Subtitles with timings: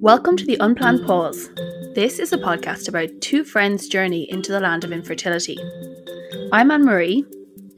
[0.00, 1.50] Welcome to the Unplanned Pause.
[1.94, 5.58] This is a podcast about two friends' journey into the land of infertility.
[6.52, 7.24] I'm Ann-Marie.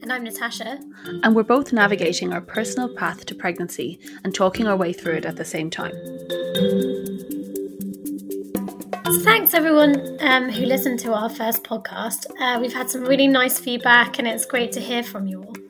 [0.01, 0.79] And I'm Natasha.
[1.23, 5.25] And we're both navigating our personal path to pregnancy and talking our way through it
[5.25, 5.93] at the same time.
[9.23, 12.25] thanks everyone um, who listened to our first podcast.
[12.39, 15.62] Uh, we've had some really nice feedback and it's great to hear from you all.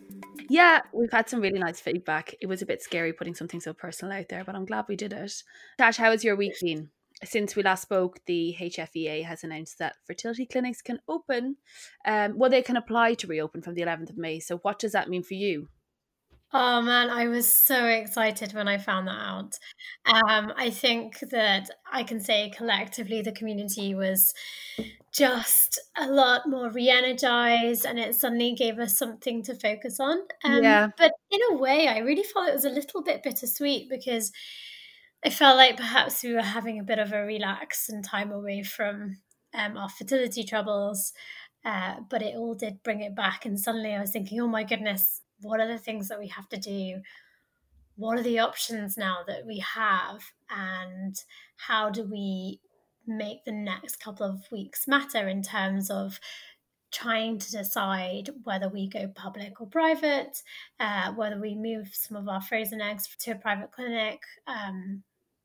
[0.50, 2.36] Yeah, we've had some really nice feedback.
[2.42, 4.96] It was a bit scary putting something so personal out there, but I'm glad we
[4.96, 5.34] did it.
[5.78, 6.90] Tash, how has your week been?
[7.24, 11.58] Since we last spoke, the HFEA has announced that fertility clinics can open.
[12.06, 14.40] Um, well, they can apply to reopen from the 11th of May.
[14.40, 15.70] So, what does that mean for you?
[16.56, 19.58] Oh man, I was so excited when I found that out.
[20.06, 24.36] Um, I think that I can say collectively the community was
[25.14, 30.20] just a lot more re-energized and it suddenly gave us something to focus on.
[30.44, 30.90] Um, yeah.
[30.98, 34.32] But in a way, I really felt it was a little bit bittersweet because
[35.24, 38.64] I felt like perhaps we were having a bit of a relax and time away
[38.64, 39.18] from
[39.54, 41.14] um, our fertility troubles.
[41.64, 43.46] Uh, but it all did bring it back.
[43.46, 46.50] And suddenly I was thinking, oh my goodness, what are the things that we have
[46.50, 47.02] to do
[47.96, 51.16] what are the options now that we have and
[51.56, 52.60] how do we
[53.06, 56.20] make the next couple of weeks matter in terms of
[56.92, 60.42] trying to decide whether we go public or private,
[60.80, 65.02] uh, whether we move some of our frozen eggs to a private clinic um,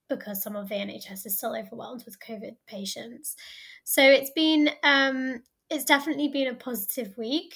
[0.08, 3.34] because some of the NHS is still overwhelmed with COVID patients.
[3.84, 7.54] So it's been um, it's definitely been a positive week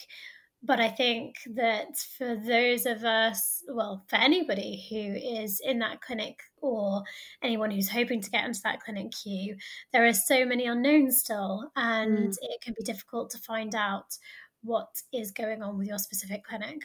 [0.63, 6.01] but I think that for those of us, well, for anybody who is in that
[6.01, 7.03] clinic or
[7.43, 9.57] anyone who's hoping to get into that clinic queue,
[9.93, 12.37] there are so many unknowns still, and mm.
[12.43, 14.17] it can be difficult to find out
[14.63, 16.83] what is going on with your specific clinic.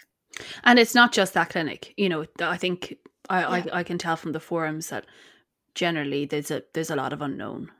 [0.64, 2.26] And it's not just that clinic, you know.
[2.40, 2.98] I think
[3.30, 3.72] I, yeah.
[3.74, 5.06] I, I can tell from the forums that
[5.76, 7.72] generally there's a there's a lot of unknown.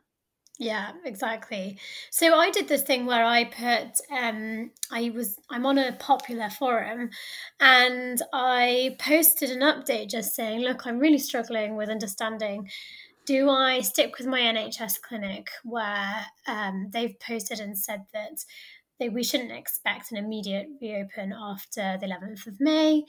[0.60, 1.78] Yeah, exactly.
[2.10, 6.50] So I did this thing where I put um I was I'm on a popular
[6.50, 7.12] forum
[7.60, 12.70] and I posted an update just saying, look, I'm really struggling with understanding
[13.28, 18.46] do I stick with my NHS clinic where um, they've posted and said that
[19.00, 23.04] they, we shouldn't expect an immediate reopen after the 11th of May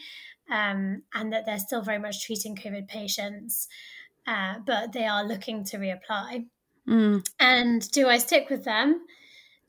[0.50, 3.69] um, and that they're still very much treating COVID patients,
[4.26, 6.47] uh, but they are looking to reapply.
[6.88, 7.28] Mm.
[7.38, 9.03] And do I stick with them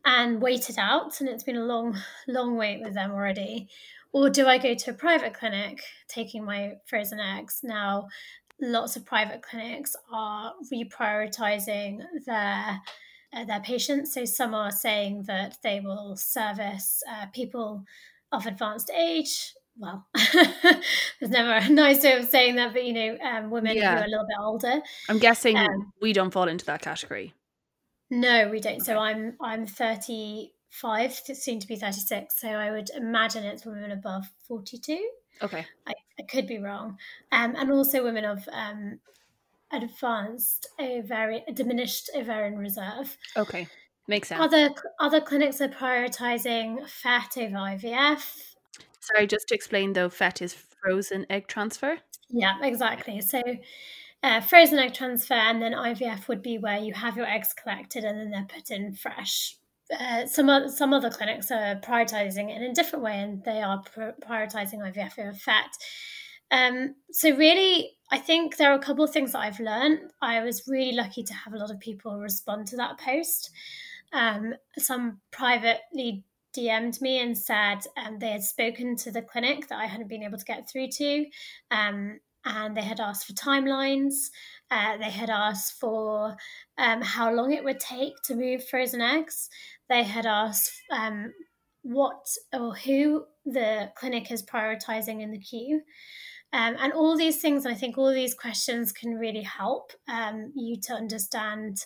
[0.05, 1.19] and wait it out?
[1.19, 1.97] And it's been a long,
[2.27, 3.67] long wait with them already.
[4.11, 7.59] Or do I go to a private clinic taking my frozen eggs?
[7.61, 8.07] Now,
[8.61, 12.81] lots of private clinics are reprioritizing their
[13.31, 14.13] uh, their patients.
[14.13, 17.85] So some are saying that they will service uh, people
[18.31, 23.17] of advanced age well, there's never a nice way of saying that, but you know,
[23.23, 23.95] um, women yeah.
[23.95, 24.81] who are a little bit older.
[25.07, 27.33] I'm guessing um, we don't fall into that category.
[28.11, 28.75] No, we don't.
[28.75, 28.83] Okay.
[28.83, 32.39] So I'm I'm 35, soon to be 36.
[32.39, 34.99] So I would imagine it's women above 42.
[35.41, 36.97] Okay, I, I could be wrong,
[37.31, 38.99] um, and also women of um,
[39.71, 43.15] advanced ovarian, diminished ovarian reserve.
[43.37, 43.67] Okay,
[44.09, 44.41] makes sense.
[44.41, 48.48] Other other clinics are prioritizing FET over IVF
[48.99, 51.97] Sorry, just to explain though, FET is frozen egg transfer.
[52.29, 53.21] Yeah, exactly.
[53.21, 53.41] So
[54.21, 58.03] uh, frozen egg transfer and then IVF would be where you have your eggs collected
[58.03, 59.55] and then they're put in fresh.
[59.97, 63.81] Uh, some some other clinics are prioritizing it in a different way, and they are
[63.81, 65.65] pr- prioritizing IVF over FET.
[66.51, 70.11] Um, so really, I think there are a couple of things that I've learned.
[70.21, 73.49] I was really lucky to have a lot of people respond to that post.
[74.13, 76.23] Um, some privately
[76.55, 80.23] DM'd me and said um, they had spoken to the clinic that I hadn't been
[80.23, 81.25] able to get through to.
[81.71, 84.13] Um, and they had asked for timelines.
[84.71, 86.35] Uh, they had asked for
[86.77, 89.49] um, how long it would take to move frozen eggs.
[89.89, 91.33] They had asked um,
[91.81, 95.81] what or who the clinic is prioritizing in the queue.
[96.51, 100.79] Um, and all these things, I think all these questions can really help um, you
[100.81, 101.77] to understand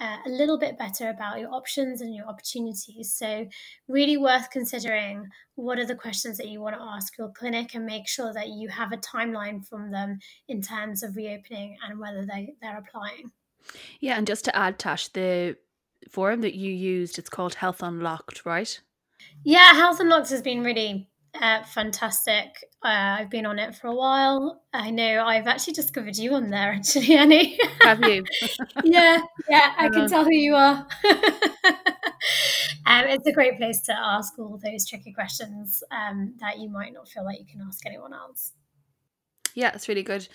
[0.00, 3.12] uh, a little bit better about your options and your opportunities.
[3.14, 3.46] So,
[3.88, 7.84] really worth considering what are the questions that you want to ask your clinic and
[7.84, 10.18] make sure that you have a timeline from them
[10.48, 13.30] in terms of reopening and whether they, they're applying.
[14.00, 15.56] Yeah, and just to add, Tash, the
[16.08, 18.80] forum that you used, it's called Health Unlocked, right?
[19.44, 21.08] Yeah, Health Unlocked has been really
[21.40, 22.46] uh, fantastic.
[22.84, 24.62] Uh, I've been on it for a while.
[24.72, 27.58] I know I've actually discovered you on there, actually, Annie.
[27.80, 28.24] Have you?
[28.84, 30.08] yeah, yeah, I can uh-huh.
[30.08, 30.86] tell who you are.
[32.86, 36.92] um, it's a great place to ask all those tricky questions um, that you might
[36.92, 38.52] not feel like you can ask anyone else.
[39.54, 40.28] Yeah, it's really good.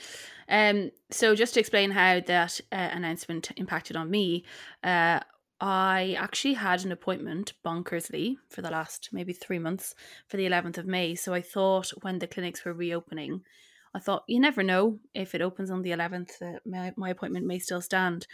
[0.50, 4.44] Um, so just to explain how that uh, announcement impacted on me,
[4.84, 5.22] uh,
[5.66, 9.96] I actually had an appointment bonkersly for the last maybe three months
[10.28, 11.16] for the 11th of May.
[11.16, 13.44] So I thought when the clinics were reopening,
[13.96, 17.46] I thought you never know if it opens on the 11th, uh, my, my appointment
[17.46, 18.28] may still stand.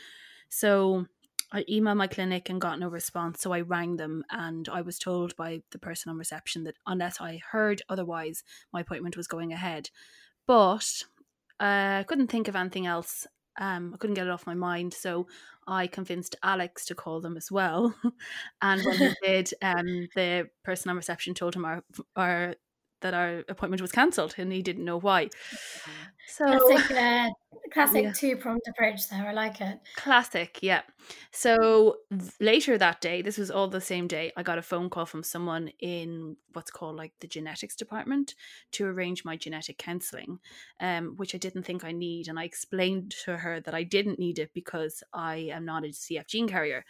[0.50, 1.06] So
[1.52, 3.42] I emailed my clinic and got no response.
[3.42, 7.22] So I rang them and I was told by the person on reception that unless
[7.22, 8.44] I heard otherwise,
[8.74, 9.92] my appointment was going ahead.
[10.48, 11.04] But
[11.60, 13.28] uh, I couldn't think of anything else.
[13.60, 14.94] Um, I couldn't get it off my mind.
[14.94, 15.28] So
[15.68, 17.94] I convinced Alex to call them as well.
[18.62, 21.84] and when he did, um, the person on reception told him our,
[22.16, 22.56] our
[23.02, 25.30] that our appointment was cancelled and he didn't know why.
[26.28, 27.30] So classic, uh,
[27.74, 28.12] classic yeah.
[28.14, 29.28] two pronged approach there.
[29.28, 29.80] I like it.
[29.96, 30.82] Classic, yeah.
[31.32, 31.98] So
[32.40, 35.24] later that day, this was all the same day, I got a phone call from
[35.24, 38.36] someone in what's called like the genetics department
[38.74, 40.40] to arrange my genetic counselling,
[40.80, 42.28] um, which I didn't think I need.
[42.28, 45.88] And I explained to her that I didn't need it because I am not a
[45.88, 46.86] CF gene carrier.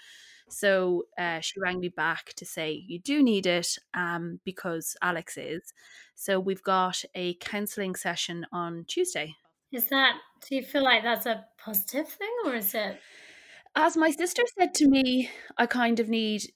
[0.50, 5.38] So uh, she rang me back to say, You do need it um, because Alex
[5.38, 5.74] is.
[6.16, 9.36] So we've got a counselling session on Tuesday.
[9.72, 10.18] Is that,
[10.48, 13.00] do you feel like that's a positive thing or is it?
[13.76, 16.52] As my sister said to me, I kind of need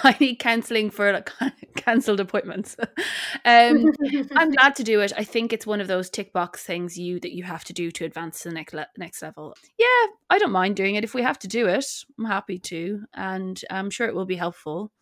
[0.04, 1.30] I need counselling for like
[1.76, 2.76] cancelled appointments.
[3.44, 3.92] um,
[4.32, 5.12] I'm glad to do it.
[5.16, 7.90] I think it's one of those tick box things you that you have to do
[7.92, 9.56] to advance to the next le- next level.
[9.78, 11.86] Yeah, I don't mind doing it if we have to do it.
[12.18, 14.92] I'm happy to, and I'm sure it will be helpful.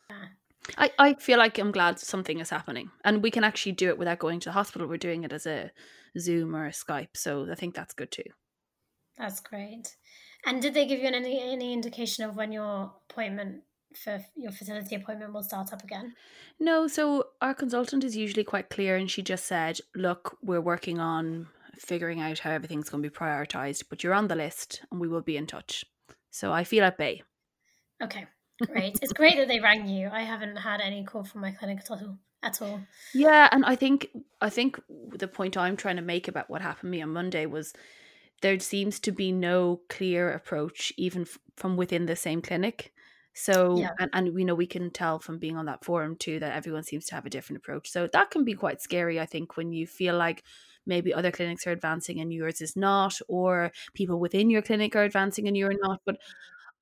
[0.76, 3.98] I, I feel like I'm glad something is happening, and we can actually do it
[3.98, 4.88] without going to the hospital.
[4.88, 5.70] We're doing it as a
[6.18, 8.24] Zoom or a Skype, so I think that's good too.
[9.16, 9.96] That's great.
[10.44, 13.62] And did they give you any any indication of when your appointment
[13.96, 16.14] for your fertility appointment will start up again?
[16.58, 20.98] No, so our consultant is usually quite clear, and she just said, "Look, we're working
[21.00, 21.48] on
[21.78, 25.08] figuring out how everything's going to be prioritized, but you're on the list, and we
[25.08, 25.84] will be in touch."
[26.30, 27.22] So I feel at bay.
[28.02, 28.26] Okay,
[28.66, 28.98] great.
[29.02, 30.08] it's great that they rang you.
[30.12, 32.18] I haven't had any call from my clinic at all.
[32.42, 32.80] At all.
[33.14, 34.08] Yeah, and I think
[34.40, 34.80] I think
[35.12, 37.72] the point I'm trying to make about what happened to me on Monday was
[38.42, 42.92] there seems to be no clear approach even f- from within the same clinic
[43.38, 43.90] so, yeah.
[43.98, 46.84] and, and you know, we can tell from being on that forum too that everyone
[46.84, 47.90] seems to have a different approach.
[47.90, 50.42] So that can be quite scary, I think, when you feel like
[50.86, 55.04] maybe other clinics are advancing and yours is not, or people within your clinic are
[55.04, 56.00] advancing and you're not.
[56.06, 56.16] But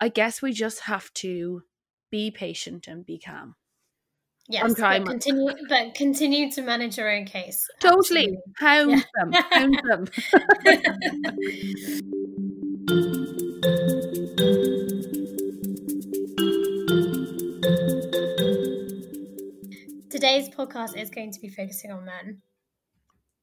[0.01, 1.65] I guess we just have to
[2.12, 3.57] be patient and be calm.
[4.49, 5.03] Yes, I'm trying.
[5.03, 7.67] But continue, but continue to manage your own case.
[7.81, 9.03] Totally, hound yeah.
[9.17, 10.07] them, hound them.
[20.35, 22.43] Today's podcast is going to be focusing on men.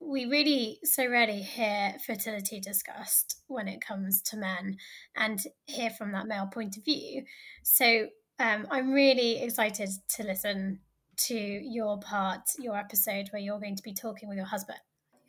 [0.02, 4.76] We really so rarely hear fertility discussed when it comes to men
[5.16, 7.24] and hear from that male point of view.
[7.64, 8.08] So
[8.40, 10.82] um, I'm really excited to listen
[11.28, 14.80] to your part, your episode where you're going to be talking with your husband,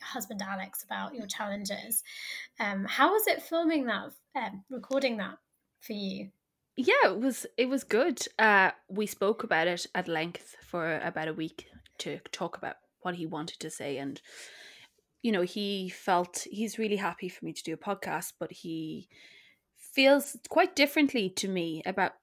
[0.01, 2.03] husband Alex, about your challenges.
[2.59, 5.37] Um, how was it filming that, um, recording that
[5.79, 6.27] for you?
[6.75, 8.25] Yeah it was it was good.
[8.39, 11.67] Uh we spoke about it at length for about a week
[11.99, 14.21] to talk about what he wanted to say and
[15.21, 19.07] you know he felt he's really happy for me to do a podcast but he
[19.75, 22.13] feels quite differently to me about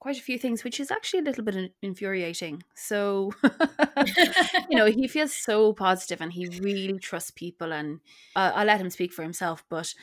[0.00, 2.62] quite a few things which is actually a little bit infuriating.
[2.74, 3.32] So
[4.70, 8.00] you know he feels so positive and he really trusts people and
[8.34, 9.94] uh, i let him speak for himself but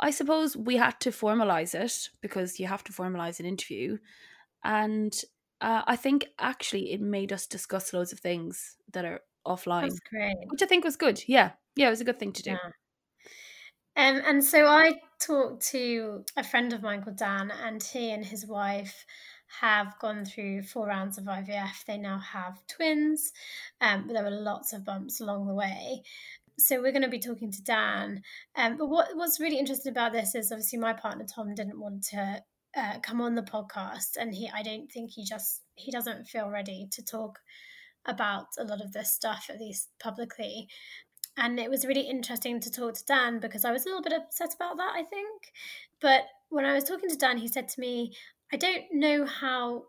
[0.00, 3.98] I suppose we had to formalize it because you have to formalize an interview.
[4.64, 5.14] And
[5.60, 9.92] uh, I think actually it made us discuss loads of things that are offline.
[10.48, 11.22] Which I think was good.
[11.26, 11.52] Yeah.
[11.76, 12.50] Yeah, it was a good thing to do.
[12.50, 12.70] Yeah.
[13.96, 18.24] Um, and so I talked to a friend of mine called Dan, and he and
[18.24, 19.06] his wife
[19.60, 21.84] have gone through four rounds of IVF.
[21.86, 23.32] They now have twins,
[23.80, 26.02] um, but there were lots of bumps along the way
[26.58, 28.22] so we're going to be talking to Dan.
[28.56, 32.04] Um, but what what's really interesting about this is obviously my partner Tom didn't want
[32.10, 32.42] to
[32.76, 36.48] uh, come on the podcast, and he I don't think he just he doesn't feel
[36.48, 37.38] ready to talk
[38.06, 40.68] about a lot of this stuff at least publicly.
[41.36, 44.12] And it was really interesting to talk to Dan because I was a little bit
[44.12, 45.52] upset about that, I think.
[46.00, 48.14] But when I was talking to Dan, he said to me,
[48.52, 49.86] I don't know how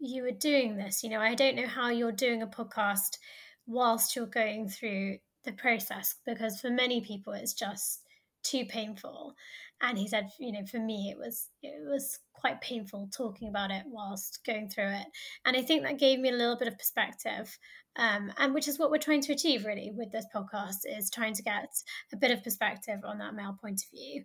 [0.00, 1.04] you are doing this.
[1.04, 3.18] You know, I don't know how you're doing a podcast
[3.66, 8.02] whilst you're going through the process because for many people it's just
[8.42, 9.34] too painful.
[9.80, 13.70] and he said, you know, for me, it was it was quite painful talking about
[13.70, 15.06] it whilst going through it,
[15.44, 17.56] and I think that gave me a little bit of perspective,
[17.96, 21.34] um, and which is what we're trying to achieve really with this podcast is trying
[21.34, 21.70] to get
[22.12, 24.24] a bit of perspective on that male point of view.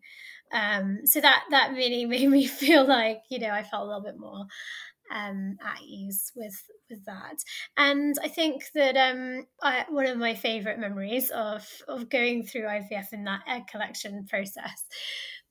[0.52, 4.04] Um, so that that really made me feel like you know I felt a little
[4.04, 4.46] bit more
[5.12, 7.38] um, at ease with with that.
[7.78, 12.64] And I think that um, I, one of my favourite memories of of going through
[12.64, 14.86] IVF in that egg collection process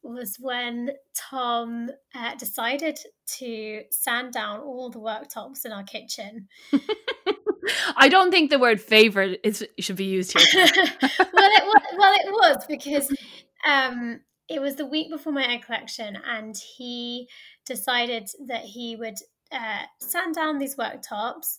[0.03, 2.99] was when Tom uh, decided
[3.39, 6.49] to sand down all the worktops in our kitchen.
[7.97, 10.65] I don't think the word favorite is should be used here.
[10.65, 13.09] well, it was, well, it was because
[13.67, 17.29] um, it was the week before my egg collection, and he
[17.65, 19.17] decided that he would
[19.53, 21.59] uh, sand down these worktops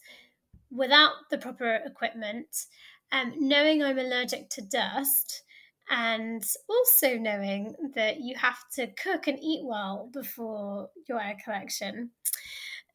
[0.71, 2.65] without the proper equipment,
[3.11, 5.43] um, knowing I'm allergic to dust,
[5.89, 12.11] and also knowing that you have to cook and eat well before your egg collection.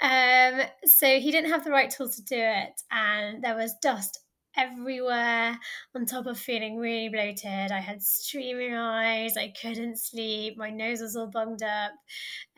[0.00, 4.20] Um, so he didn't have the right tools to do it, and there was dust
[4.56, 5.58] everywhere
[5.94, 7.70] on top of feeling really bloated.
[7.72, 11.92] I had streaming eyes, I couldn't sleep, my nose was all bunged up.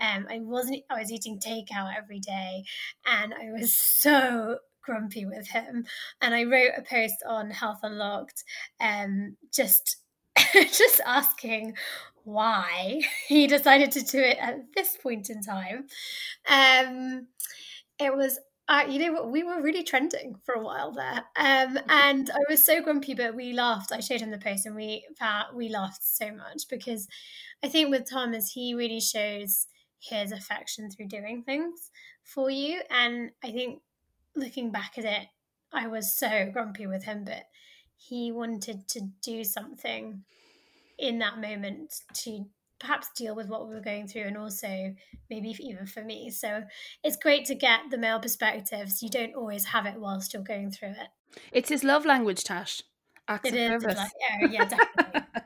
[0.00, 2.64] Um, I wasn't I was eating takeout every day
[3.06, 5.84] and I was so grumpy with him.
[6.20, 8.44] And I wrote a post on Health Unlocked,
[8.80, 9.98] um, just
[10.52, 11.74] just asking
[12.24, 15.86] why he decided to do it at this point in time.
[16.48, 17.26] Um,
[17.98, 18.38] it was
[18.70, 19.32] uh, you know what?
[19.32, 23.34] We were really trending for a while there, um, and I was so grumpy, but
[23.34, 23.90] we laughed.
[23.90, 27.08] I showed him the post, and we uh, we laughed so much because
[27.64, 29.66] I think with Thomas, he really shows
[29.98, 31.90] his affection through doing things
[32.22, 33.82] for you, and I think
[34.36, 35.26] looking back at it,
[35.72, 37.46] I was so grumpy with him, but
[37.96, 40.22] he wanted to do something
[40.96, 42.46] in that moment to
[42.80, 44.94] perhaps deal with what we were going through and also
[45.28, 46.62] maybe even for me so
[47.04, 50.70] it's great to get the male perspectives you don't always have it whilst you're going
[50.70, 51.08] through it
[51.52, 52.82] it's his love language tash
[53.28, 55.22] acts it of is, service like, yeah, yeah definitely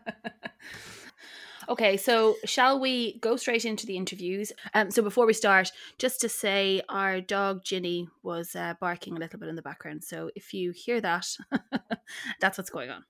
[1.68, 4.52] Okay, so shall we go straight into the interviews?
[4.74, 9.20] Um, so before we start, just to say, our dog Ginny was uh, barking a
[9.20, 10.04] little bit in the background.
[10.04, 11.26] So if you hear that,
[12.40, 13.04] that's what's going on.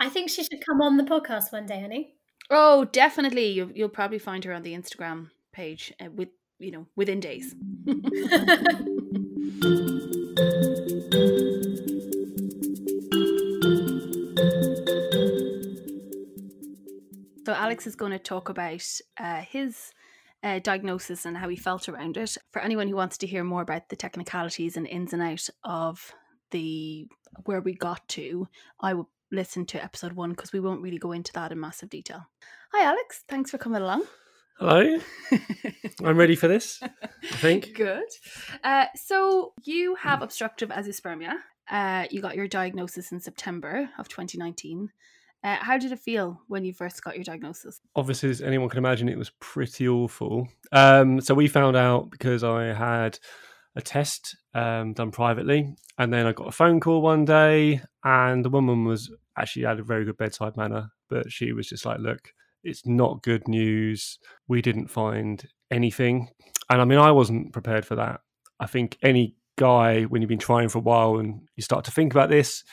[0.00, 2.14] I think she should come on the podcast one day, honey.
[2.50, 3.48] Oh, definitely.
[3.48, 6.28] You, you'll probably find her on the Instagram page uh, with
[6.58, 7.54] you know within days.
[17.44, 18.86] so Alex is going to talk about
[19.18, 19.92] uh, his
[20.44, 22.36] uh, diagnosis and how he felt around it.
[22.52, 26.12] For anyone who wants to hear more about the technicalities and ins and outs of
[26.52, 27.08] the
[27.44, 28.48] where we got to,
[28.80, 31.90] I will listen to episode one because we won't really go into that in massive
[31.90, 32.26] detail.
[32.72, 33.24] Hi, Alex.
[33.28, 34.04] Thanks for coming along.
[34.58, 34.98] Hello.
[36.04, 37.72] I'm ready for this, I think.
[37.76, 38.08] Good.
[38.64, 41.34] Uh, so, you have obstructive azoospermia.
[41.70, 44.88] Uh, you got your diagnosis in September of 2019.
[45.44, 47.80] Uh, how did it feel when you first got your diagnosis?
[47.94, 50.48] Obviously, as anyone can imagine, it was pretty awful.
[50.72, 53.18] Um, so, we found out because I had
[53.78, 55.74] a test um, done privately.
[55.96, 59.78] And then I got a phone call one day, and the woman was actually had
[59.78, 62.32] a very good bedside manner, but she was just like, "Look,
[62.62, 64.18] it's not good news.
[64.48, 66.28] We didn't find anything."
[66.68, 68.20] And I mean, I wasn't prepared for that.
[68.60, 71.90] I think any guy, when you've been trying for a while and you start to
[71.90, 72.64] think about this,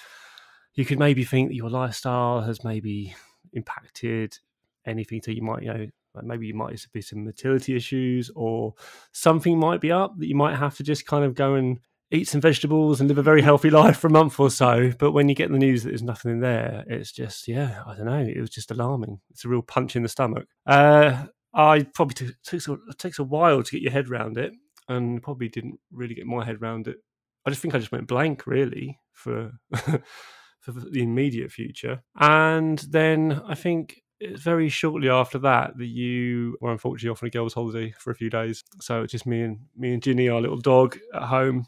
[0.73, 3.15] you could maybe think that your lifestyle has maybe
[3.53, 4.37] impacted
[4.85, 5.87] anything that you might, you know,
[6.23, 8.73] maybe you might be some motility issues or
[9.11, 11.79] something might be up that you might have to just kind of go and
[12.11, 14.91] eat some vegetables and live a very healthy life for a month or so.
[14.99, 17.95] But when you get the news that there's nothing in there, it's just, yeah, I
[17.95, 18.19] don't know.
[18.19, 19.19] It was just alarming.
[19.31, 20.47] It's a real punch in the stomach.
[20.65, 24.37] Uh, I probably it takes, a, it takes a while to get your head around
[24.37, 24.53] it
[24.87, 26.97] and probably didn't really get my head around it.
[27.45, 32.01] I just think I just went blank really for for the immediate future.
[32.19, 37.27] And then I think it's very shortly after that that you were unfortunately off on
[37.27, 38.63] a girls' holiday for a few days.
[38.79, 41.67] So it's just me and me and Ginny, our little dog, at home.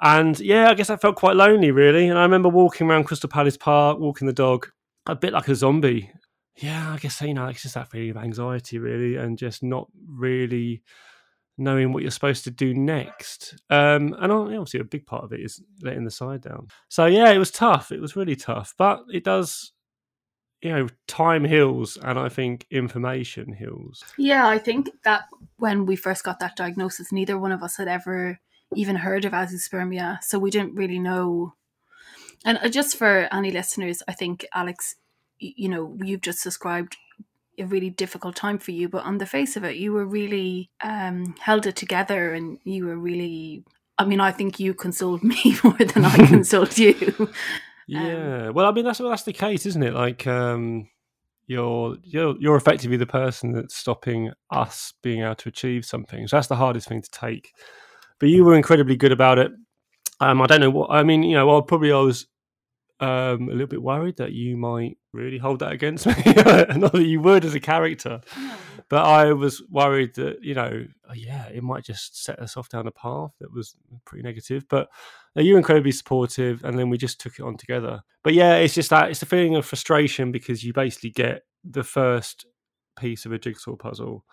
[0.00, 2.08] And yeah, I guess I felt quite lonely, really.
[2.08, 4.70] And I remember walking around Crystal Palace Park, walking the dog,
[5.06, 6.10] a bit like a zombie.
[6.56, 9.88] Yeah, I guess you know it's just that feeling of anxiety, really, and just not
[10.06, 10.82] really
[11.56, 13.54] knowing what you're supposed to do next.
[13.70, 16.68] Um, and obviously, a big part of it is letting the side down.
[16.88, 17.90] So yeah, it was tough.
[17.90, 19.72] It was really tough, but it does
[20.64, 24.02] you know, time heals and I think information heals.
[24.18, 25.24] Yeah, I think that
[25.58, 28.40] when we first got that diagnosis, neither one of us had ever
[28.74, 30.22] even heard of azoospermia.
[30.24, 31.54] So we didn't really know.
[32.44, 34.96] And uh, just for any listeners, I think Alex
[35.38, 36.96] you know, you've just described
[37.58, 40.70] a really difficult time for you, but on the face of it, you were really
[40.82, 43.64] um, held it together and you were really.
[43.96, 47.32] I mean, I think you consoled me more than I consoled you.
[47.86, 49.94] Yeah, um, well, I mean that's that's the case, isn't it?
[49.94, 50.88] Like, um,
[51.46, 56.26] you're you're you're effectively the person that's stopping us being able to achieve something.
[56.26, 57.52] So that's the hardest thing to take.
[58.18, 59.52] But you were incredibly good about it.
[60.20, 61.22] Um, I don't know what I mean.
[61.22, 62.26] You know, well, probably I was
[63.00, 66.14] um, a little bit worried that you might really hold that against me.
[66.26, 68.20] Not that you would as a character,
[68.88, 72.68] but I was worried that you know, oh, yeah, it might just set us off
[72.68, 74.66] down a path that was pretty negative.
[74.68, 74.88] But
[75.36, 78.02] uh, you were incredibly supportive, and then we just took it on together.
[78.22, 81.84] But yeah, it's just that it's the feeling of frustration because you basically get the
[81.84, 82.46] first
[82.98, 84.24] piece of a jigsaw puzzle,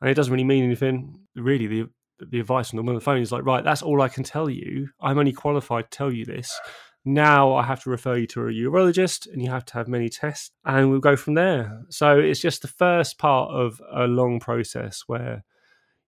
[0.00, 1.20] and it doesn't really mean anything.
[1.36, 1.88] Really, the
[2.28, 4.50] the advice on the, on the phone is like, right, that's all I can tell
[4.50, 4.88] you.
[5.00, 6.58] I'm only qualified to tell you this.
[7.04, 10.08] Now I have to refer you to a urologist and you have to have many
[10.08, 11.82] tests and we'll go from there.
[11.88, 15.44] So it's just the first part of a long process where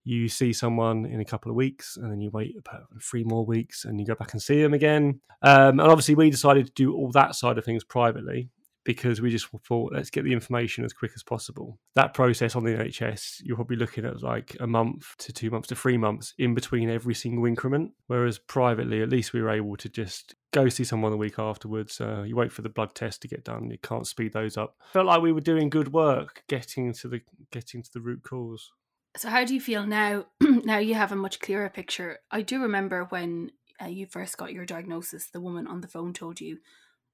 [0.05, 3.47] you see someone in a couple of weeks and then you wait about three more
[3.47, 5.21] weeks and you go back and see them again.
[5.43, 8.51] Um, and obviously, we decided to do all that side of things privately
[8.85, 11.79] because we just thought let's get the information as quick as possible.
[11.95, 15.69] That process on the NHS, you're probably looking at like a month to two months
[15.69, 17.93] to three months in between every single increment.
[18.09, 22.00] Whereas privately, at least we were able to just go see someone the week afterwards.
[22.00, 23.71] Uh, you wait for the blood test to get done.
[23.71, 24.76] You can't speed those up.
[24.92, 28.71] Felt like we were doing good work getting to the getting to the root cause.
[29.16, 30.26] So how do you feel now?
[30.40, 32.18] now you have a much clearer picture.
[32.30, 33.50] I do remember when
[33.82, 36.59] uh, you first got your diagnosis, the woman on the phone told you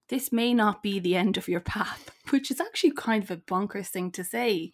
[0.09, 3.37] this may not be the end of your path, which is actually kind of a
[3.37, 4.73] bonkers thing to say.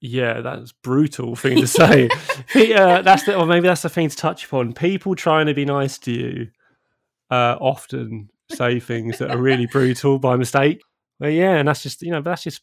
[0.00, 2.08] Yeah, that's brutal thing to say.
[2.54, 4.72] yeah, that's the, or maybe that's the thing to touch upon.
[4.72, 6.48] People trying to be nice to you
[7.30, 10.82] uh, often say things that are really brutal by mistake.
[11.20, 12.62] Well, yeah, and that's just you know that's just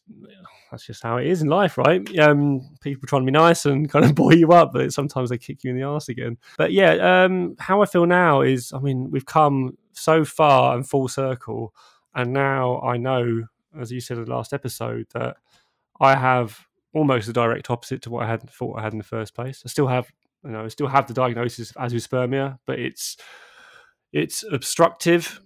[0.70, 2.18] that's just how it is in life, right?
[2.18, 5.38] Um, people trying to be nice and kind of buoy you up, but sometimes they
[5.38, 6.38] kick you in the ass again.
[6.56, 10.88] But yeah, um, how I feel now is, I mean, we've come so far and
[10.88, 11.74] full circle,
[12.14, 13.44] and now I know,
[13.78, 15.36] as you said in the last episode, that
[16.00, 19.04] I have almost the direct opposite to what I had thought I had in the
[19.04, 19.62] first place.
[19.64, 20.10] I still have,
[20.42, 23.18] you know, I still have the diagnosis of azoospermia, but it's
[24.12, 25.40] it's obstructive.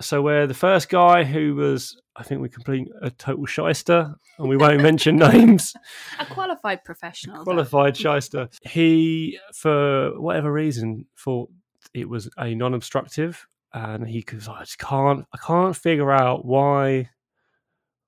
[0.00, 4.48] So where the first guy who was, I think we complete a total shyster, and
[4.48, 5.74] we won't mention names.
[6.18, 7.42] A qualified professional.
[7.42, 8.14] A qualified though.
[8.14, 8.48] shyster.
[8.62, 11.50] He, for whatever reason, thought
[11.92, 17.10] it was a non-obstructive, and he goes, I just can't, I can't figure out why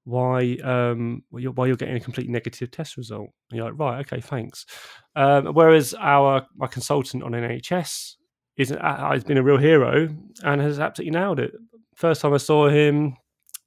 [0.05, 3.29] why um you're, why you're getting a complete negative test result.
[3.51, 4.67] And you're like, right, okay, thanks.
[5.15, 8.17] Um, whereas our my consultant on NHS
[8.57, 10.09] is uh, has been a real hero
[10.45, 11.53] and has absolutely nailed it.
[11.95, 13.17] First time I saw him,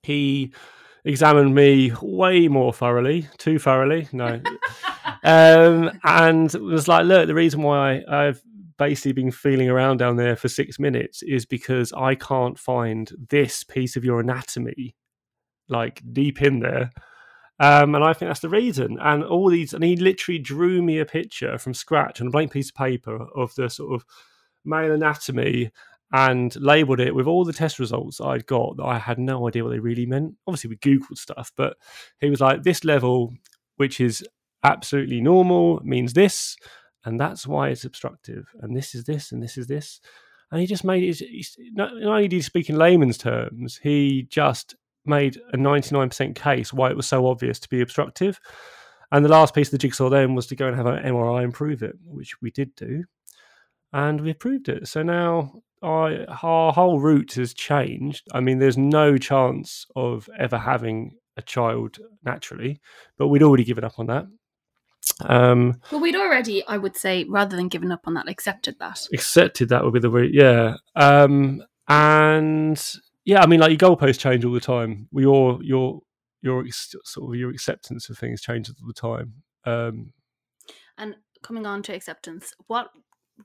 [0.04, 0.54] he
[1.04, 4.42] examined me way more thoroughly, too thoroughly, no,
[5.24, 8.42] um, and was like, look, the reason why I've
[8.78, 13.64] basically been feeling around down there for six minutes is because I can't find this
[13.64, 14.96] piece of your anatomy
[15.70, 16.92] like deep in there.
[17.60, 18.98] Um, and I think that's the reason.
[19.00, 22.52] And all these, and he literally drew me a picture from scratch on a blank
[22.52, 24.06] piece of paper of the sort of
[24.66, 25.72] male anatomy
[26.12, 29.64] and labeled it with all the test results I'd got that I had no idea
[29.64, 30.36] what they really meant.
[30.48, 31.78] Obviously, we Googled stuff, but
[32.20, 33.34] he was like, this level,
[33.78, 34.26] which is
[34.64, 36.56] absolutely normal, means this,
[37.04, 40.00] and that's why it's obstructive, and this is this, and this is this.
[40.52, 44.76] And he just made it, not only did he speak in layman's terms, he just
[45.06, 48.40] made a 99% case why it was so obvious to be obstructive.
[49.12, 51.44] And the last piece of the jigsaw then was to go and have an MRI
[51.44, 53.04] and prove it, which we did do.
[53.96, 54.90] And we proved it.
[54.90, 58.28] So now our, our whole route has changed.
[58.34, 62.82] I mean, there's no chance of ever having a child naturally,
[63.18, 64.26] but we'd already given up on that.
[65.22, 69.08] Um, well, we'd already, I would say, rather than giving up on that, accepted that.
[69.14, 70.76] Accepted that would be the word, yeah.
[70.98, 72.82] Um, and
[73.24, 75.08] yeah, I mean, like your goalposts change all the time.
[75.14, 76.02] Your your
[76.42, 79.36] your sort of your acceptance of things changes all the time.
[79.66, 80.12] Um,
[80.98, 82.90] and coming on to acceptance, what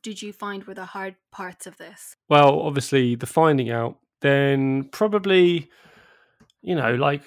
[0.03, 2.17] did you find were the hard parts of this?
[2.29, 3.99] Well, obviously the finding out.
[4.21, 5.71] Then probably,
[6.63, 7.23] you know, like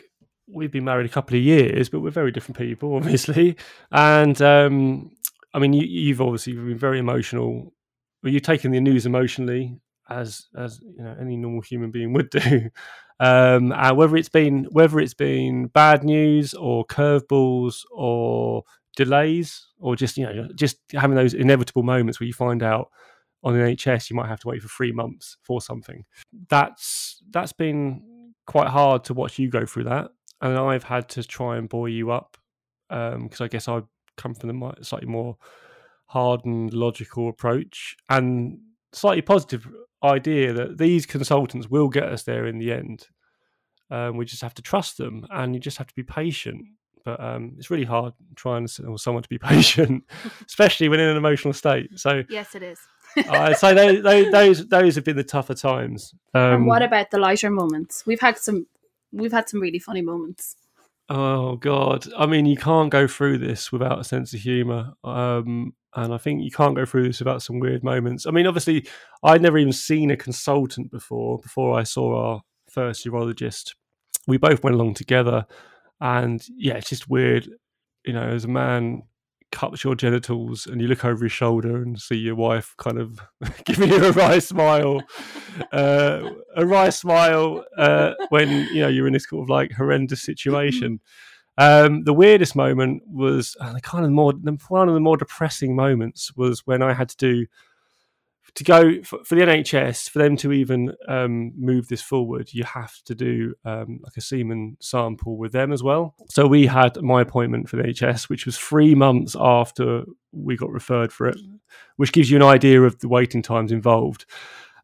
[0.48, 3.58] we've been married a couple of years, but we're very different people, obviously.
[3.92, 5.12] And um,
[5.54, 7.74] I mean, you, have obviously been very emotional.
[8.22, 12.30] Well, you've taken the news emotionally, as as you know any normal human being would
[12.30, 12.70] do.
[13.20, 18.64] Um, and whether it's been whether it's been bad news or curveballs or
[18.96, 22.90] delays or just you know just having those inevitable moments where you find out
[23.44, 26.06] on the NHS you might have to wait for three months for something.
[26.50, 30.12] That's that's been quite hard to watch you go through that.
[30.42, 32.38] and I've had to try and buoy you up
[32.90, 33.82] because um, I guess I
[34.18, 35.38] come from the slightly more
[36.08, 38.60] hardened, logical approach and
[38.92, 39.68] slightly positive
[40.04, 43.08] idea that these consultants will get us there in the end.
[43.90, 46.66] Um, we just have to trust them, and you just have to be patient.
[47.06, 50.04] But um, it's really hard trying to someone to be patient,
[50.48, 52.00] especially when in an emotional state.
[52.00, 52.80] So yes, it is.
[53.16, 56.16] I'd say those, those, those those have been the tougher times.
[56.34, 58.06] Um, what about the lighter moments?
[58.06, 58.68] We've had some
[59.12, 60.56] we've had some really funny moments.
[61.10, 62.08] Oh God!
[62.18, 66.18] I mean, you can't go through this without a sense of humour, um, and I
[66.18, 68.26] think you can't go through this without some weird moments.
[68.26, 68.88] I mean, obviously,
[69.22, 71.40] I'd never even seen a consultant before.
[71.40, 73.76] Before I saw our first urologist,
[74.28, 75.46] we both went along together,
[76.04, 77.50] and yeah, it's just weird.
[78.06, 79.04] You know, as a man
[79.54, 83.22] cups your genitals and you look over his shoulder and see your wife kind of
[83.66, 85.02] giving you a wry smile,
[85.72, 90.22] uh, a wry smile uh, when you know you're in this sort of like horrendous
[90.22, 91.00] situation.
[91.56, 94.34] Um, the weirdest moment was uh, the kind of more
[94.70, 97.46] one of the more depressing moments was when I had to do
[98.56, 102.64] to go for, for, the NHS for them to even um, move this forward, you
[102.64, 106.16] have to do um, like a semen sample with them as well.
[106.30, 110.70] So we had my appointment for the NHS, which was three months after we got
[110.70, 111.38] referred for it,
[111.96, 114.26] which gives you an idea of the waiting times involved.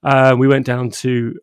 [0.01, 1.35] Uh, we went down to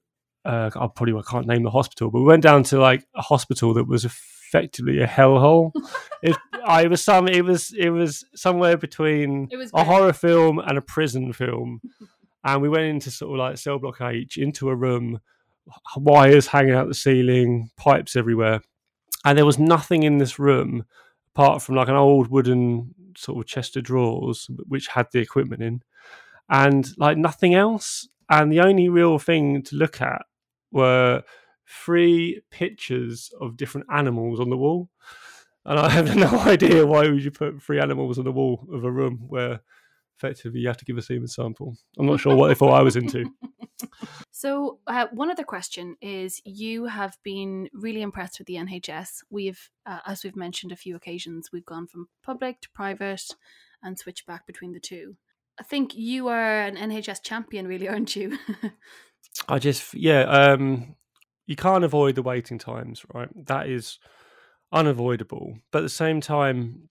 [0.46, 3.22] uh, I probably I can't name the hospital, but we went down to like a
[3.22, 5.72] hospital that was effectively a hellhole.
[6.22, 7.26] it, I was some.
[7.26, 7.74] It was.
[7.76, 11.80] It was somewhere between was a horror film and a prison film
[12.46, 15.20] and we went into sort of like cell block H into a room,
[15.96, 18.60] wires hanging out the ceiling, pipes everywhere,
[19.24, 20.84] and there was nothing in this room
[21.34, 25.60] apart from like an old wooden sort of chest of drawers which had the equipment
[25.60, 25.82] in,
[26.48, 28.08] and like nothing else.
[28.30, 30.22] And the only real thing to look at
[30.70, 31.22] were
[31.68, 34.88] three pictures of different animals on the wall.
[35.64, 38.84] And I have no idea why would you put three animals on the wall of
[38.84, 39.60] a room where
[40.16, 41.76] effectively you have to give a semen sample.
[41.98, 43.30] I'm not sure what they thought I was into.
[44.30, 49.22] So, uh, one other question is you have been really impressed with the NHS.
[49.30, 53.22] We've, uh, as we've mentioned a few occasions, we've gone from public to private
[53.82, 55.16] and switched back between the two.
[55.58, 58.38] I think you are an NHS champion, really, aren't you?
[59.48, 60.96] I just, yeah, um,
[61.46, 63.30] you can't avoid the waiting times, right?
[63.46, 63.98] That is
[64.70, 65.56] unavoidable.
[65.72, 66.90] But at the same time,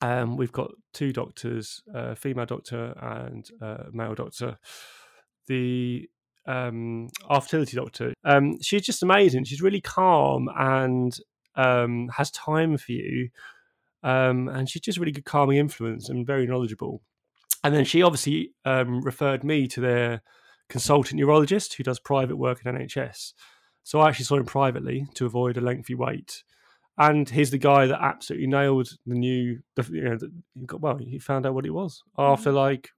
[0.00, 4.58] um, we've got two doctors, a female doctor and a male doctor.
[5.46, 6.08] The
[6.46, 9.44] um, our fertility doctor, um, she's just amazing.
[9.44, 11.18] She's really calm and
[11.56, 13.30] um, has time for you.
[14.02, 17.02] Um, and she's just really good calming influence and very knowledgeable.
[17.64, 20.22] And then she obviously um, referred me to their
[20.68, 23.32] consultant urologist who does private work at NHS.
[23.82, 26.44] So I actually saw him privately to avoid a lengthy wait
[26.98, 29.60] and he's the guy that absolutely nailed the new.
[29.74, 30.32] The, you know, the,
[30.64, 32.58] got, well, he found out what it was after mm-hmm.
[32.58, 32.90] like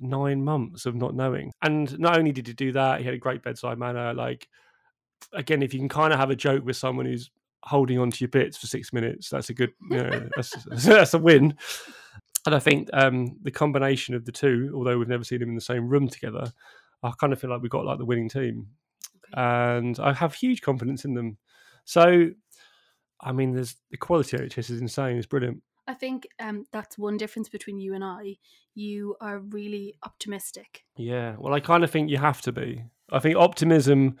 [0.00, 1.52] nine months of not knowing.
[1.62, 4.12] And not only did he do that, he had a great bedside manner.
[4.12, 4.48] Like,
[5.32, 7.30] again, if you can kind of have a joke with someone who's
[7.62, 10.50] holding on to your bits for six minutes, that's a good, you know, that's,
[10.84, 11.56] that's a win.
[12.46, 15.54] And I think um, the combination of the two, although we've never seen them in
[15.54, 16.52] the same room together,
[17.02, 18.68] I kind of feel like we've got like the winning team.
[19.32, 19.40] Okay.
[19.40, 21.36] And I have huge confidence in them.
[21.84, 22.30] So
[23.20, 25.16] I mean, there's the quality of NHS is insane.
[25.16, 25.62] It's brilliant.
[25.86, 28.36] I think um, that's one difference between you and I.
[28.74, 30.84] You are really optimistic.
[30.96, 32.84] Yeah, well, I kind of think you have to be.
[33.10, 34.18] I think optimism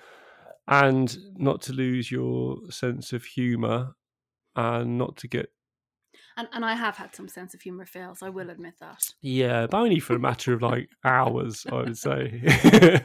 [0.66, 3.94] and not to lose your sense of humour
[4.56, 5.50] and not to get.
[6.36, 9.02] And, and I have had some sense of humour fails, I will admit that.
[9.20, 13.02] Yeah, but only for a matter of like hours, I would say.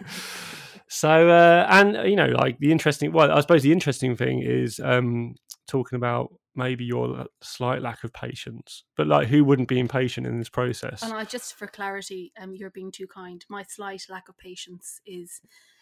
[0.87, 4.79] so, uh, and, you know, like the interesting, well, I suppose the interesting thing is
[4.79, 5.35] um,
[5.67, 10.37] talking about maybe your slight lack of patience, but like who wouldn't be impatient in
[10.37, 11.01] this process?
[11.01, 13.43] And I just for clarity, um, you're being too kind.
[13.49, 15.41] My slight lack of patience is,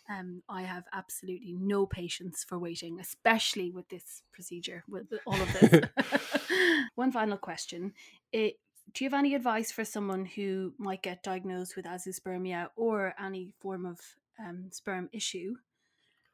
[0.10, 5.54] um, I have absolutely no patience for waiting, especially with this procedure, with all of
[5.60, 5.90] this.
[6.96, 7.94] One final question:
[8.32, 8.56] it,
[8.94, 13.54] Do you have any advice for someone who might get diagnosed with azoospermia or any
[13.60, 14.00] form of
[14.40, 15.56] um, sperm issue?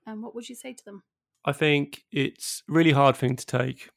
[0.06, 1.04] And what would you say to them?
[1.48, 3.90] I think it's really hard thing to take.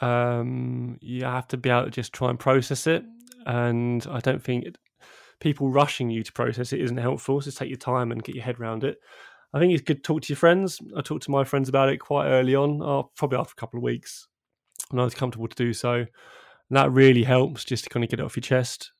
[0.00, 3.04] Um, you have to be able to just try and process it,
[3.44, 4.78] and I don't think it,
[5.38, 7.42] people rushing you to process it isn't helpful.
[7.42, 8.96] So take your time and get your head around it.
[9.52, 10.80] I think it's good to talk to your friends.
[10.96, 13.78] I talked to my friends about it quite early on, uh, probably after a couple
[13.78, 14.26] of weeks,
[14.90, 15.92] and I was comfortable to do so.
[15.94, 18.92] And that really helps just to kind of get it off your chest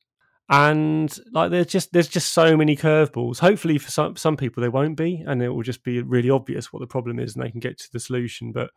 [0.49, 3.39] and like there's just there's just so many curveballs.
[3.39, 6.73] Hopefully for some some people there won't be, and it will just be really obvious
[6.73, 8.51] what the problem is, and they can get to the solution.
[8.51, 8.71] But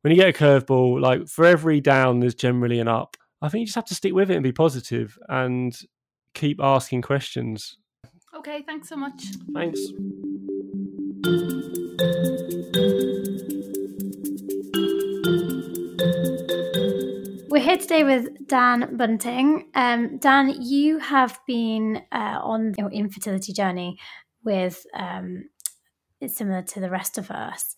[0.00, 3.16] when you get a curveball, like for every down, there's generally an up.
[3.42, 5.76] I think you just have to stick with it and be positive and
[6.32, 7.76] keep asking questions.
[8.36, 9.24] Okay, thanks so much.
[9.52, 9.80] Thanks.
[17.74, 19.68] Here today with Dan Bunting.
[19.74, 23.98] Um, Dan, you have been uh, on your infertility journey
[24.44, 25.48] with um,
[26.20, 27.74] it's similar to the rest of us.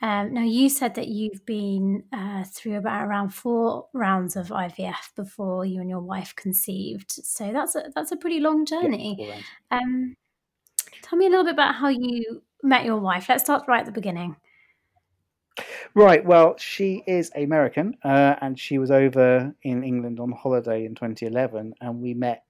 [0.00, 5.14] Um, now, you said that you've been uh, through about around four rounds of IVF
[5.16, 7.10] before you and your wife conceived.
[7.10, 9.16] So that's a that's a pretty long journey.
[9.18, 9.40] Yeah,
[9.76, 10.14] um,
[11.02, 13.28] tell me a little bit about how you met your wife.
[13.28, 14.36] Let's start right at the beginning.
[15.94, 16.24] Right.
[16.24, 21.74] Well, she is American, uh, and she was over in England on holiday in 2011,
[21.80, 22.44] and we met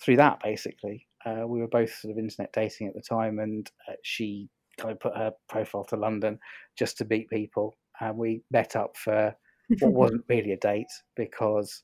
[0.00, 0.40] through that.
[0.42, 4.48] Basically, uh, we were both sort of internet dating at the time, and uh, she
[4.78, 6.38] kind of put her profile to London
[6.78, 9.34] just to meet people, and we met up for
[9.80, 11.82] what wasn't really a date because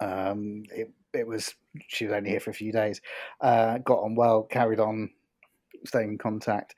[0.00, 1.54] um, it it was
[1.88, 3.00] she was only here for a few days.
[3.40, 5.10] Uh, got on well, carried on
[5.86, 6.74] staying in contact.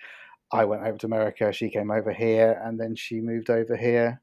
[0.54, 1.52] I went over to America.
[1.52, 4.20] She came over here, and then she moved over here.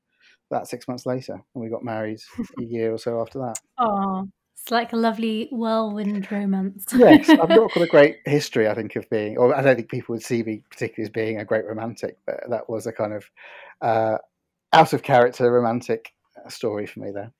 [0.50, 2.20] About six months later, and we got married
[2.60, 3.60] a year or so after that.
[3.78, 4.28] Oh,
[4.62, 6.86] it's like a lovely whirlwind romance.
[6.94, 9.89] yes, I've not got a great history, I think, of being, or I don't think
[9.89, 13.13] people would see me particularly as being a great romantic, but that was a kind
[13.13, 13.26] of
[13.82, 14.17] uh,
[14.74, 17.32] out of character romantic uh, story for me there.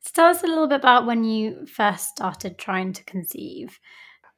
[0.00, 3.78] so tell us a little bit about when you first started trying to conceive.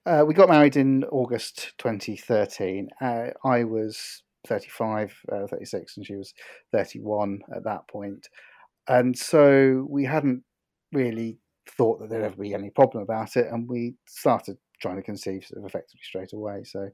[0.04, 2.88] Uh, we got married in August 2013.
[3.00, 6.34] Uh, I was 35, uh, 36, and she was
[6.72, 8.28] 31 at that point.
[8.88, 10.42] And so we hadn't
[10.92, 11.38] really
[11.70, 13.46] thought that there'd ever be any problem about it.
[13.52, 16.64] And we started trying to conceive sort of effectively straight away.
[16.64, 16.88] So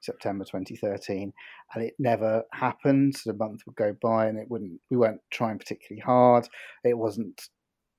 [0.00, 1.32] September 2013,
[1.74, 3.16] and it never happened.
[3.16, 4.80] So a month would go by, and it wouldn't.
[4.92, 6.46] We weren't trying particularly hard.
[6.84, 7.48] It wasn't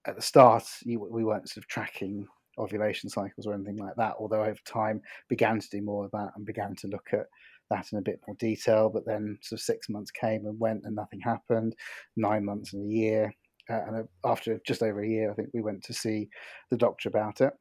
[0.07, 0.63] at the start.
[0.85, 4.15] We weren't sort of tracking ovulation cycles or anything like that.
[4.19, 7.27] Although over time began to do more of that and began to look at
[7.69, 8.89] that in a bit more detail.
[8.89, 11.75] But then sort of six months came and went and nothing happened.
[12.15, 13.33] Nine months and a year.
[13.67, 16.29] Uh, and after just over a year, I think we went to see
[16.69, 17.51] the doctor about it,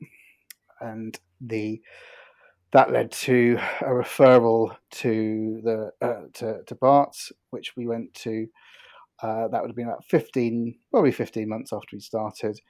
[0.83, 1.81] and the
[2.73, 8.47] that led to a referral to the uh, to, to Barts, which we went to.
[9.23, 12.61] Uh, that would have been about fifteen, probably fifteen months after we started.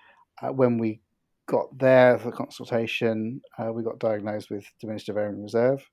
[0.40, 1.00] Uh, when we
[1.46, 5.84] got there for consultation, uh, we got diagnosed with diminished ovarian reserve,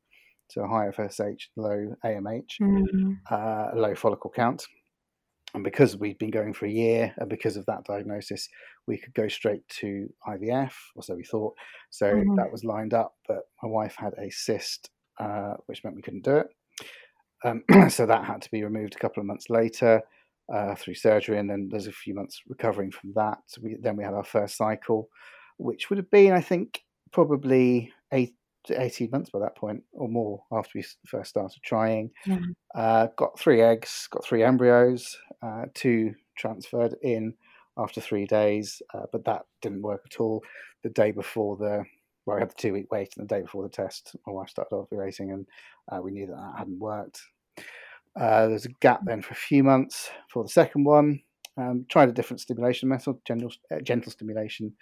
[0.49, 3.13] so high FSH, low AMH, mm-hmm.
[3.29, 4.65] uh, low follicle count.
[5.53, 8.47] And because we'd been going for a year, and because of that diagnosis,
[8.87, 11.53] we could go straight to IVF, or so we thought.
[11.89, 12.35] So mm-hmm.
[12.37, 16.23] that was lined up, but my wife had a cyst, uh, which meant we couldn't
[16.23, 16.47] do it.
[17.43, 20.01] Um, so that had to be removed a couple of months later
[20.53, 23.39] uh, through surgery, and then there's a few months recovering from that.
[23.47, 25.09] So we, then we had our first cycle,
[25.61, 30.07] which would have been, I think, probably eight to 18 months by that point or
[30.07, 32.11] more after we first started trying.
[32.25, 32.39] Yeah.
[32.75, 37.33] Uh, got three eggs, got three embryos, uh, two transferred in
[37.77, 40.43] after three days, uh, but that didn't work at all.
[40.83, 41.83] The day before the,
[42.25, 44.49] well, we had the two week wait, and the day before the test, my wife
[44.49, 45.47] started ovulating, and
[45.91, 47.21] uh, we knew that that hadn't worked.
[48.19, 51.21] Uh, there's a gap then for a few months for the second one.
[51.57, 54.73] Um, tried a different stimulation method, gentle, uh, gentle stimulation,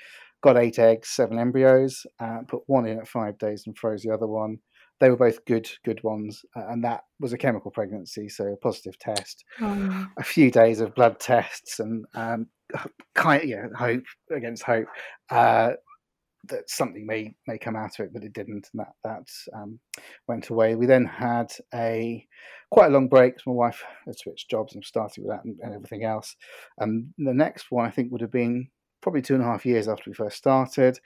[0.41, 4.13] got eight eggs, seven embryos, uh, put one in at five days and froze the
[4.13, 4.59] other one.
[4.99, 8.57] They were both good, good ones, uh, and that was a chemical pregnancy, so a
[8.57, 9.45] positive test.
[9.61, 10.07] Oh.
[10.17, 12.47] A few days of blood tests and um,
[13.15, 14.03] kind, of, yeah, hope
[14.35, 14.87] against hope
[15.29, 15.71] uh,
[16.49, 19.79] that something may may come out of it, but it didn't, and that that um,
[20.27, 20.75] went away.
[20.75, 22.25] We then had a
[22.71, 23.35] quite a long break.
[23.45, 26.35] My wife had switched jobs and started with that and, and everything else.
[26.77, 28.69] And the next one I think would have been
[29.01, 30.99] probably two and a half years after we first started.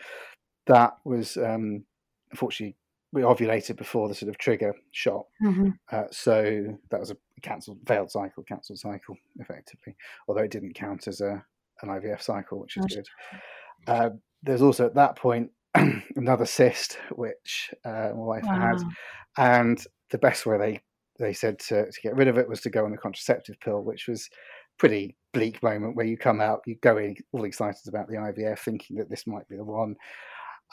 [0.68, 1.84] That was um,
[2.32, 2.76] unfortunately
[3.12, 5.70] we ovulated before the sort of trigger shot, mm-hmm.
[5.92, 9.96] uh, so that was a cancelled, failed cycle, cancelled cycle, effectively.
[10.28, 11.44] Although it didn't count as a
[11.82, 13.08] an IVF cycle, which is good.
[13.88, 14.10] Uh,
[14.42, 15.52] there's also at that point
[16.16, 18.60] another cyst which uh, my wife wow.
[18.60, 18.82] had,
[19.38, 20.82] and the best way they
[21.20, 23.84] they said to, to get rid of it was to go on a contraceptive pill,
[23.84, 24.30] which was
[24.78, 28.60] pretty bleak moment where you come out, you go in all excited about the IVF,
[28.60, 29.96] thinking that this might be the one.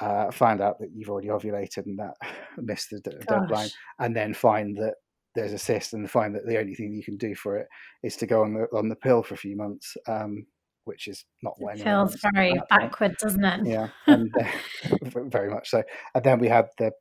[0.01, 2.15] Uh, find out that you've already ovulated and that
[2.59, 4.95] missed the d- deadline, and then find that
[5.35, 7.67] there's a cyst, and find that the only thing you can do for it
[8.03, 10.47] is to go on the on the pill for a few months, um,
[10.85, 13.67] which is not what it feels very backward, doesn't it?
[13.67, 15.83] Yeah, and, uh, very much so.
[16.15, 16.93] And then we had the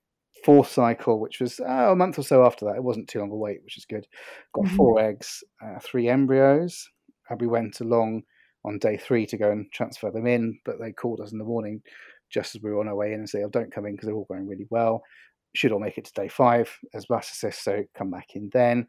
[0.43, 2.75] fourth cycle, which was uh, a month or so after that.
[2.75, 4.07] It wasn't too long a wait, which is good.
[4.53, 4.75] Got Mhm.
[4.75, 6.89] four eggs, uh, three embryos.
[7.29, 8.23] And we went along
[8.65, 11.45] on day three to go and transfer them in, but they called us in the
[11.45, 11.81] morning
[12.29, 14.07] just as we were on our way in and say, "Oh, don't come in because
[14.07, 15.01] they're all going really well.
[15.55, 18.87] Should all make it to day five as blastocysts, so come back in then."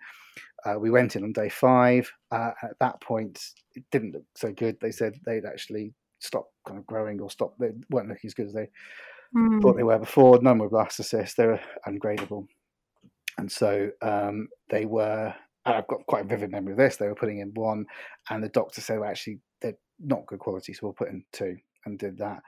[0.64, 2.10] Uh, we went in on day five.
[2.30, 3.42] Uh, at that point,
[3.74, 4.78] it didn't look so good.
[4.80, 7.58] They said they'd actually stopped kind of growing or stopped.
[7.58, 8.68] They weren't looking as good as they
[9.36, 9.62] Mm.
[9.62, 10.40] thought they were before.
[10.40, 11.36] None were blastocysts.
[11.36, 12.46] They were ungradable,
[13.38, 15.34] and so um, they were.
[15.66, 16.96] And I've got quite a vivid memory of this.
[16.96, 17.84] They were putting in one,
[18.30, 21.56] and the doctor said, "Well, actually, they're not good quality, so we'll put in two,
[21.84, 22.40] and did that.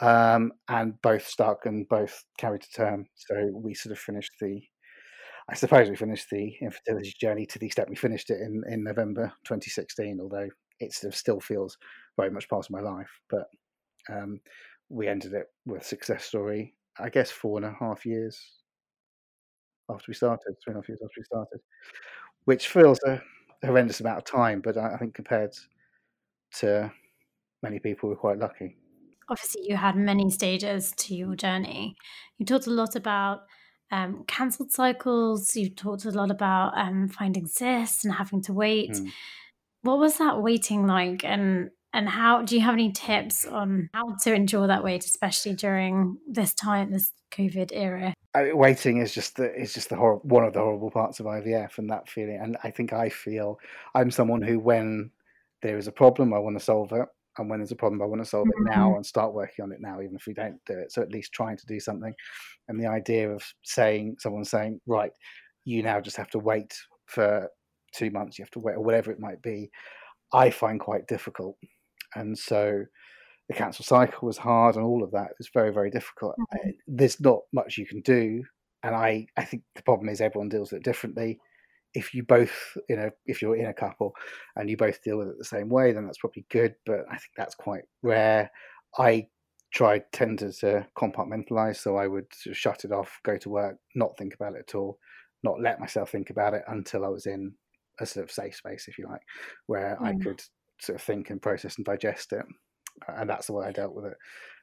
[0.00, 3.06] Um, and both stuck and both carried to term.
[3.16, 4.60] So we sort of finished the.
[5.48, 8.84] I suppose we finished the infertility journey to the extent we finished it in, in
[8.84, 10.48] November 2016, although
[10.78, 11.76] it sort of still feels
[12.16, 13.10] very much part of my life.
[13.28, 13.46] But
[14.08, 14.40] um,
[14.90, 18.38] we ended it with success story, I guess four and a half years
[19.88, 21.60] after we started, three and a half years after we started,
[22.44, 23.22] which feels a
[23.64, 25.54] horrendous amount of time, but I, I think compared
[26.56, 26.92] to
[27.62, 28.76] many people, we're quite lucky.
[29.28, 31.94] Obviously, you had many stages to your journey.
[32.38, 33.42] You talked a lot about
[33.92, 35.54] um, cancelled cycles.
[35.54, 38.90] You talked a lot about um, finding cysts and having to wait.
[38.90, 39.12] Mm.
[39.82, 44.14] What was that waiting like, and and how do you have any tips on how
[44.22, 48.14] to endure that wait, especially during this time, this COVID era?
[48.34, 51.20] I mean, waiting is just the is just the hor- one of the horrible parts
[51.20, 52.38] of IVF and that feeling.
[52.40, 53.58] And I think I feel
[53.94, 55.10] I'm someone who, when
[55.62, 57.06] there is a problem, I want to solve it,
[57.38, 58.96] and when there's a problem, I want to solve it now mm-hmm.
[58.96, 60.92] and start working on it now, even if we don't do it.
[60.92, 62.14] So at least trying to do something.
[62.68, 65.12] And the idea of saying someone saying, right,
[65.64, 66.74] you now just have to wait
[67.06, 67.48] for
[67.92, 69.70] two months, you have to wait, or whatever it might be,
[70.32, 71.56] I find quite difficult.
[72.14, 72.84] And so
[73.48, 75.32] the cancelled cycle was hard and all of that.
[75.38, 76.36] Was very very difficult.
[76.54, 76.74] Mhm.
[76.86, 78.44] There's not much you can do.
[78.82, 81.38] And i i think the problem is everyone deals with it differently.
[81.94, 84.14] If you both you know if you're in a couple
[84.56, 86.74] and you both deal with it the same way then that's probably good.
[86.86, 88.50] But i think that's quite rare.
[88.98, 89.28] I
[89.72, 93.76] tried tended to compartmentalize so i would sort of shut it off go to work
[93.94, 94.98] not think about it at all
[95.44, 97.54] not let myself think about it until i was in
[98.00, 99.22] a sort of safe space if you like
[99.66, 100.22] where i Mm.
[100.24, 100.42] could
[100.80, 102.44] sort of think and process and digest it
[103.08, 104.16] and that's the way I dealt with it,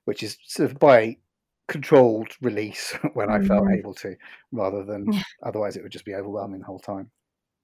[0.05, 1.17] which is sort of by
[1.67, 3.79] controlled release when I felt Mhm.
[3.79, 4.15] able to,
[4.51, 5.23] rather than Yeah.
[5.43, 7.11] otherwise it would just be overwhelming the whole time.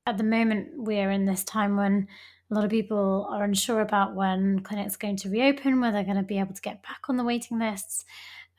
[0.05, 2.07] At the moment, we're in this time when
[2.51, 6.03] a lot of people are unsure about when clinics are going to reopen, whether they're
[6.03, 8.03] going to be able to get back on the waiting lists.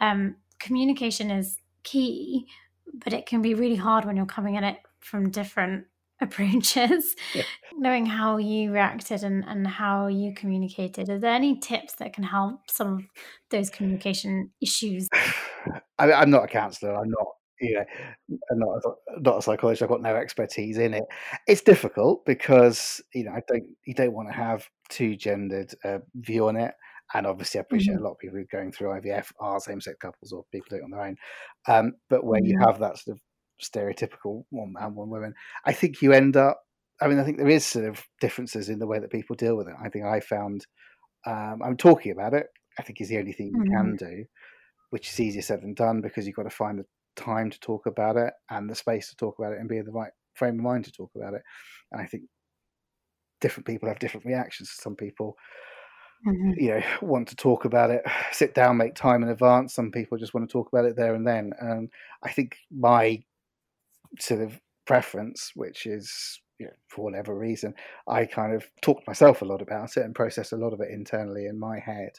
[0.01, 2.49] Um, communication is key,
[2.95, 5.87] but it can be really hard when you're coming at it from different
[6.25, 7.15] approaches.
[7.35, 7.43] Yeah.
[7.77, 12.25] Knowing how you reacted and, and how you communicated, are there any tips that can
[12.25, 13.05] help some of
[13.51, 15.09] those communication issues?
[15.99, 16.95] I, I'm not a counsellor.
[16.95, 17.27] I'm not,
[17.61, 17.85] you know,
[18.51, 19.83] I'm not a, not a psychologist.
[19.83, 21.05] I've got no expertise in it.
[21.47, 25.99] It's difficult because you know I don't you don't want to have too gendered uh,
[26.15, 26.75] view on it.
[27.13, 28.01] And obviously, I appreciate Mhm.
[28.01, 30.83] a lot of people who are going through IVF are same-sex couples or people doing
[30.83, 31.17] it on their own.
[31.69, 33.21] Um, but when you have that sort of
[33.63, 36.61] stereotypical one man, one woman, I think you end up.
[37.01, 39.57] I mean, I think there is sort of differences in the way that people deal
[39.57, 39.75] with it.
[39.83, 40.67] I think I found.
[41.27, 42.47] Um, I'm talking about it.
[42.79, 44.25] I think is the only thing you can do,
[44.91, 46.85] which is easier said than done because you've got to find the
[47.17, 49.85] time to talk about it and the space to talk about it and be in
[49.85, 51.43] the right frame of mind to talk about it.
[51.93, 52.25] And I think
[53.41, 54.71] different people have different reactions.
[54.71, 55.37] Some people,
[56.27, 56.55] Mhm.
[56.57, 59.75] you know, want to talk about it, sit down, make time in advance.
[59.75, 61.53] Some people just want to talk about it there and then.
[61.61, 61.91] And
[62.23, 63.23] I think my
[64.21, 67.75] sort of preference, which is you know, for whatever reason,
[68.09, 70.91] I kind of talked myself a lot about it and processed a lot of it
[70.91, 72.13] internally in my head.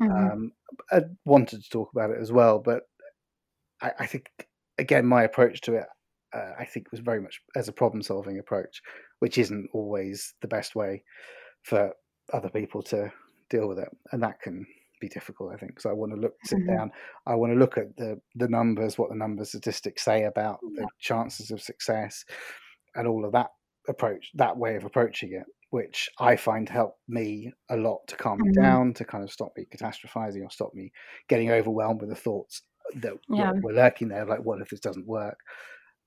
[0.00, 0.32] Mhm.
[0.32, 0.52] Um,
[0.90, 2.84] I wanted to talk about it as well, but
[3.80, 4.30] I, I think
[4.78, 5.86] again my approach to it,
[6.32, 8.80] uh, I think was very much as a problem-solving approach,
[9.20, 11.04] which isn't always the best way
[11.62, 11.92] for
[12.32, 13.12] other people to
[13.50, 14.66] deal with it, and that can
[15.02, 15.52] be difficult.
[15.52, 16.76] I think because I want to look, sit Mhm.
[16.76, 16.92] down,
[17.26, 20.82] I want to look at the the numbers, what the numbers statistics say about Yeah.
[20.82, 22.24] the chances of success,
[22.94, 23.50] and all of that
[23.88, 28.38] approach, that way of approaching it, which I find helped me a lot to calm
[28.40, 28.62] me Mhm.
[28.62, 30.92] down, to kind of stop me catastrophizing or stop me
[31.28, 32.62] getting overwhelmed with the thoughts
[33.02, 33.52] that were- Yeah.
[33.62, 34.24] were lurking there.
[34.24, 35.38] Like, what if this doesn't work?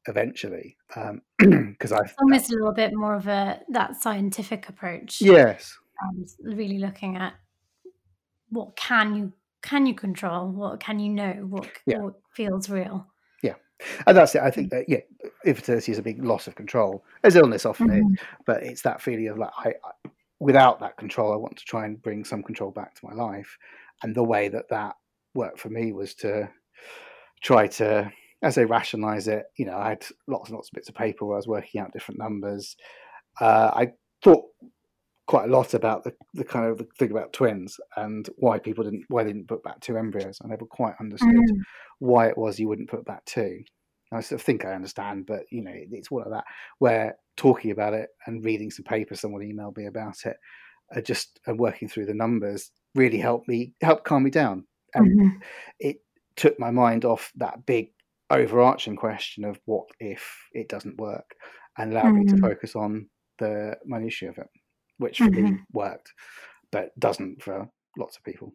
[0.08, 0.78] Eventually,
[1.40, 5.20] because I It's almost a little bit more of a that scientific approach.
[5.22, 7.34] yes, and really looking at
[8.50, 12.00] what can you can you control what can you know what, Yeah.
[12.00, 13.08] what feels real
[13.42, 13.56] Yeah,
[14.08, 14.42] and that's it.
[14.42, 15.00] I think that yeah,
[15.46, 18.04] infertility is a big loss of control, as illness often is.
[18.04, 18.18] Mhm.
[18.46, 21.86] but it's that feeling of like I, I without that control i want to try
[21.86, 23.58] and bring some control back to my life
[24.04, 24.96] and the way that that
[25.34, 26.50] worked for me was to
[27.42, 30.90] try to as they rationalise it, you know, I had lots and lots of bits
[30.90, 32.76] of paper where I was working out different numbers.
[33.42, 33.92] Uh, I
[34.24, 34.44] thought
[35.28, 38.84] quite a lot about the, the kind of the thing about twins and why people
[38.84, 40.40] didn't why they didn't put back two embryos.
[40.44, 41.64] I never quite understood Mm.
[42.00, 43.64] why it was you wouldn't put back two.
[44.14, 46.46] I sort of think I understand, but you know, it's one of that
[46.80, 50.38] where talking about it and reading some papers someone emailed me about it,
[50.96, 54.68] uh, just and working through the numbers really helped me help calm me down.
[54.94, 55.42] And Mhm.
[55.80, 55.98] it
[56.36, 57.92] took my mind off that big
[58.30, 61.36] overarching question of what if it doesn't work
[61.78, 62.42] and allowed me to Mhm.
[62.42, 63.10] focus on
[63.40, 64.48] the minutiae of it,
[64.98, 65.66] which for me Mhm.
[65.72, 66.14] worked,
[66.72, 68.54] but doesn't for lots of people.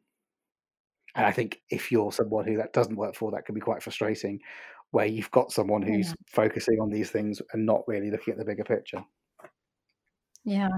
[1.16, 3.82] And I think if you're someone who that doesn't work for, that can be quite
[3.82, 4.40] frustrating,
[4.92, 6.14] where you've got someone who's Yeah.
[6.28, 9.04] focusing on these things and not really looking at the bigger picture.
[10.44, 10.68] Yeah.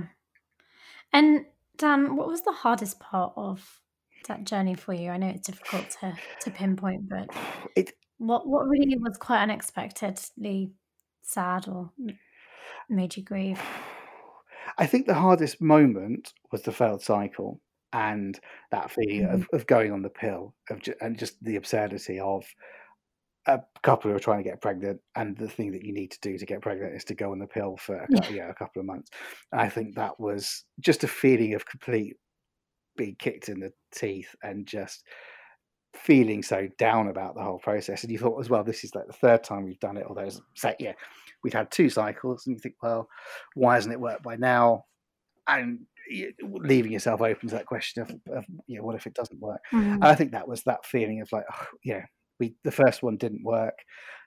[1.13, 1.47] And
[1.77, 3.81] Dan, what was the hardest part of
[4.29, 5.11] that journey for you?
[5.11, 7.29] I know it's difficult to to pinpoint, but
[7.77, 10.73] It what what really was quite unexpectedly
[11.23, 11.91] sad or
[12.89, 13.61] made you grieve?
[14.79, 17.61] I think the hardest moment was the failed cycle
[17.93, 18.39] and
[18.71, 19.35] that feeling mm-hmm.
[19.35, 22.45] of, of going on the pill of ju- and just the absurdity of
[23.47, 26.21] a couple who are trying to get pregnant and the thing that you need to
[26.21, 28.55] do to get pregnant is to go on the pill for a, cou- yeah, a
[28.55, 29.11] couple of months.
[29.51, 32.17] And I think that was just a feeling of complete
[32.97, 35.05] being kicked in the teeth and just
[35.95, 38.03] feeling so down about the whole process.
[38.03, 40.23] And you thought as well, this is like the third time we've done it, although
[40.23, 40.93] it's say, yeah,
[41.43, 43.09] we've had two cycles, and you think, well,
[43.55, 44.85] why hasn't it worked by now?
[45.49, 45.81] And
[46.43, 49.61] leaving yourself open to that question of, of you know, what if it doesn't work?
[49.73, 49.95] Mhm.
[49.95, 52.03] And I think that was that feeling of like, oh, know,
[52.41, 53.75] we the first one didn't work,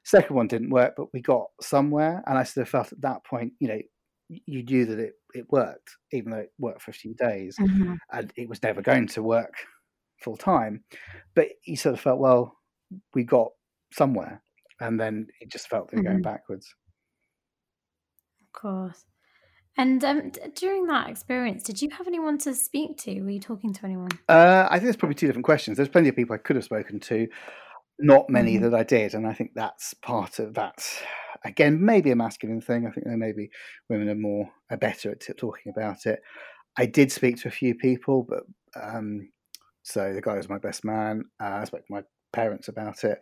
[0.04, 2.24] second one didn't work, but we got somewhere.
[2.28, 3.80] And I sort of felt at that point, you know,
[4.30, 7.98] you knew that it it worked, even though it worked for a few days, Mhm.
[8.12, 9.54] and it was never going to work
[10.22, 10.84] full time.
[11.36, 12.58] But you sort of felt, well,
[13.14, 13.52] we got
[13.94, 14.42] somewhere,
[14.80, 16.74] and then it just felt that we were going backwards.
[18.56, 19.06] Of course.
[19.78, 23.22] And um, d- during that experience, did you have anyone to speak to?
[23.22, 24.10] Were you talking to anyone?
[24.30, 25.76] Uh, I think there's probably two different questions.
[25.76, 27.28] There's plenty of people I could have spoken to,
[28.00, 28.62] not many Mhm.
[28.62, 30.86] that I did, and I think that's part of that.
[31.44, 32.88] Again, maybe a masculine thing.
[32.88, 33.50] I think there maybe
[33.90, 36.22] women are more are better at t- talking about it.
[36.78, 38.44] I did speak to a few people, but
[38.82, 39.30] um,
[39.84, 41.26] so the guy was my best man.
[41.40, 43.20] Uh, I spoke to my parents about it,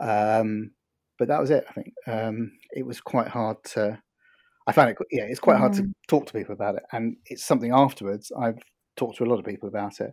[0.00, 0.70] um,
[1.18, 1.64] but that was it.
[1.68, 4.00] I think um, it was quite hard to.
[4.66, 4.96] I found it.
[5.10, 5.92] Yeah, it's quite hard to Mm.
[6.08, 8.30] talk to people about it, and it's something afterwards.
[8.38, 8.58] I've
[8.96, 10.12] talked to a lot of people about it,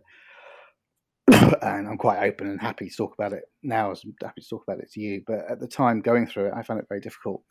[1.62, 3.90] and I'm quite open and happy to talk about it now.
[3.90, 6.46] As I'm happy to talk about it to you, but at the time going through
[6.46, 7.42] it, I found it very difficult.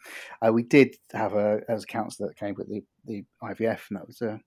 [0.46, 3.98] Uh, we did have a as a counsellor that came with the the IVF, and
[4.00, 4.40] that was a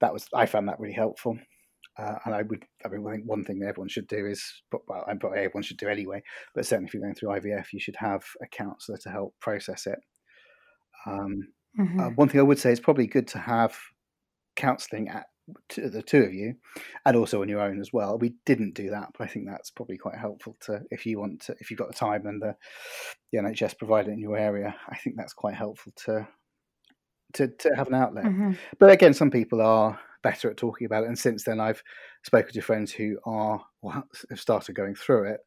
[0.00, 1.38] that was I found that really helpful.
[1.98, 4.42] Uh, and I would, I mean, I think one thing that everyone should do is,
[4.72, 6.22] well, and probably everyone should do anyway,
[6.54, 9.86] but certainly if you're going through IVF, you should have a counsellor to help process
[9.86, 9.98] it.
[11.04, 11.48] Um,
[11.78, 11.98] Mhm.
[11.98, 13.78] uh, one thing I would say is probably good to have
[14.56, 15.26] counselling at
[15.70, 16.54] to the two of you,
[17.06, 18.18] and also on your own as well.
[18.18, 21.42] We didn't do that, but I think that's probably quite helpful to if you want
[21.42, 22.56] to, if you've got the time and the
[23.32, 24.76] the NHS provide it in your area.
[24.88, 26.28] I think that's quite helpful to
[27.34, 28.32] to to have an outlet.
[28.32, 28.58] Mhm.
[28.78, 31.82] But again, some people are better at talking about it, and since then, I've
[32.24, 33.92] spoken to friends who are or
[34.30, 35.40] have started going through it.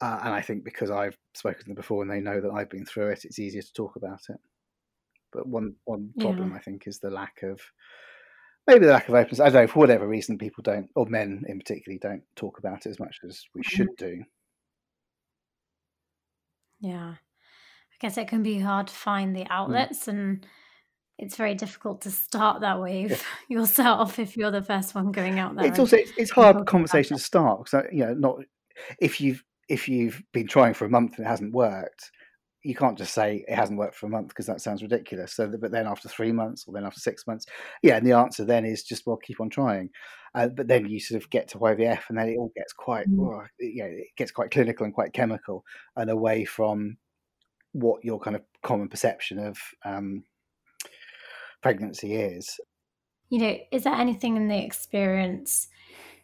[0.00, 2.70] Uh, and I think because I've spoken to them before and they know that I've
[2.70, 4.36] been through it, it's easier to talk about it.
[5.32, 6.56] But one one problem Yeah.
[6.56, 7.60] I think is the lack of
[8.66, 9.40] maybe the lack of openness.
[9.40, 12.86] I don't know for whatever reason people don't, or men in particular, don't talk about
[12.86, 13.76] it as much as we mm-hmm.
[13.76, 14.22] should do.
[16.80, 17.14] Yeah.
[17.14, 19.52] I guess it can be hard to find the hmm.
[19.52, 20.44] outlets and
[21.18, 25.54] it's very difficult to start that wave yourself if you're the first one going out
[25.54, 25.66] there.
[25.66, 28.38] It's also it's, it's hard conversation to start because uh, you know not
[28.98, 32.10] if you've if you've been trying for a month and it hasn't worked,
[32.64, 35.32] you can't just say it hasn't worked for a month because that sounds ridiculous.
[35.34, 37.46] So, but then after three months or then after six months,
[37.82, 39.90] yeah, and the answer then is just well, keep on trying.
[40.34, 43.06] Uh, but then you sort of get to IVF, and then it all gets quite,
[43.08, 43.16] Mm.
[43.16, 45.64] well, you know, it gets quite clinical and quite chemical,
[45.96, 46.96] and away from
[47.72, 50.24] what your kind of common perception of um,
[51.62, 52.58] pregnancy is.
[53.28, 55.68] you know, is there anything in the experience,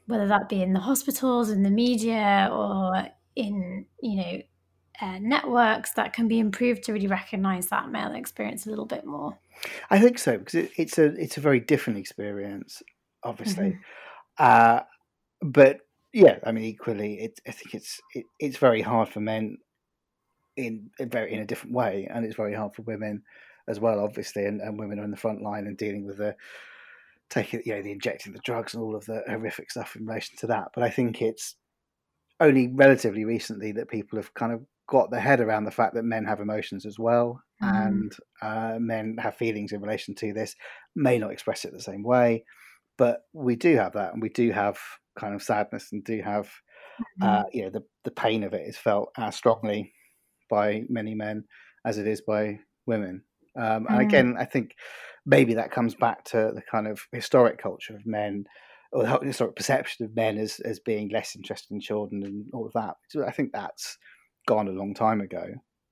[0.07, 4.43] whether that be in the hospitals, in the media, or in, you know,
[5.01, 9.05] uh, networks that can be improved to really recognize that male experience a little bit
[9.05, 9.38] more?
[9.90, 12.82] I think so because it, it's a it's a very different experience,
[13.22, 13.70] obviously.
[13.70, 13.78] Mhm.
[14.38, 14.80] Uh,
[15.42, 15.80] but
[16.12, 19.59] yeah, I mean, equally, it, I think it's it, it's very hard for men
[20.57, 23.22] in a very in a different way, and it's very hard for women
[23.68, 24.46] as well, obviously.
[24.46, 26.34] And, and women are in the front line and dealing with the
[27.30, 30.36] taking, you know, the injecting the drugs and all of the horrific stuff in relation
[30.38, 30.68] to that.
[30.74, 31.57] But I think it's
[32.40, 36.05] only relatively recently that people have kind of got their head around the fact that
[36.05, 38.01] men have emotions as well, Mm-hmm.
[38.01, 40.55] and uh, men have feelings in relation to this,
[40.97, 42.45] may not express it the same way,
[42.97, 44.78] but we do have that, and we do have
[45.18, 46.51] kind of sadness, and do have,
[47.22, 49.93] uh, you know, the the pain of it is felt as strongly
[50.51, 51.45] by many men
[51.84, 53.22] as it is by women.
[53.57, 54.01] Um, and Mm.
[54.01, 54.74] again, I think
[55.26, 58.45] maybe that comes back to the kind of historic culture of men
[58.93, 62.66] or the historic perception of men as, as being less interested in children and all
[62.66, 62.97] of that.
[63.11, 63.99] So I think that's
[64.49, 65.44] gone a long time ago,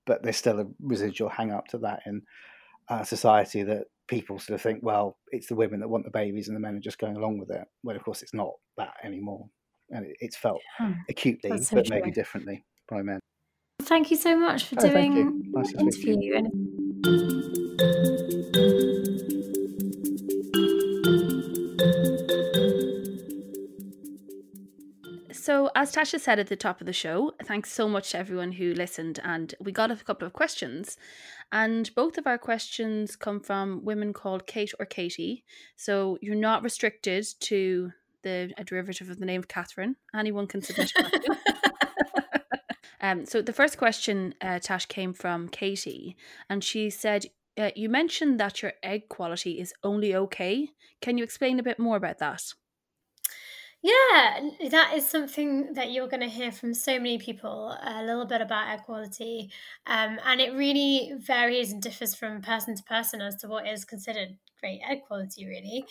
[0.07, 2.23] but there's still a residual hang up to that in
[2.89, 6.49] uh, society that people sort of think, well, it's the women that want the babies
[6.49, 7.67] and the men are just going along with it.
[7.83, 9.47] Well, of course, it's not that anymore.
[9.91, 10.95] And it, it's felt Yeah.
[11.11, 13.21] acutely, so but maybe differently by men.
[13.83, 16.35] Thank you so much for Oh, doing Nice the to speak to you.
[16.35, 16.86] interview.
[25.57, 28.53] So, as Tasha said at the top of the show, thanks so much to everyone
[28.53, 29.21] who listened.
[29.25, 30.99] And we got a couple of questions.
[31.51, 35.45] And both of our questions come from women called Kate or Katie.
[35.75, 37.91] So, you're not restricted to
[38.23, 39.97] the a derivative of the name of Catherine.
[40.15, 40.93] Anyone can submit.
[42.99, 46.17] Um, so the first question, uh, Tash, came from Katie,
[46.49, 47.27] and she said,
[47.57, 50.71] uh, "You mentioned that your egg quality is only okay.
[51.03, 52.55] Can you explain a bit more about that?"
[53.83, 58.27] Yeah, that is something that you're going to hear from so many people a little
[58.27, 59.51] bit about egg quality.
[59.87, 63.85] Um, and it really varies and differs from person to person as to what is
[63.85, 65.85] considered great egg quality, really.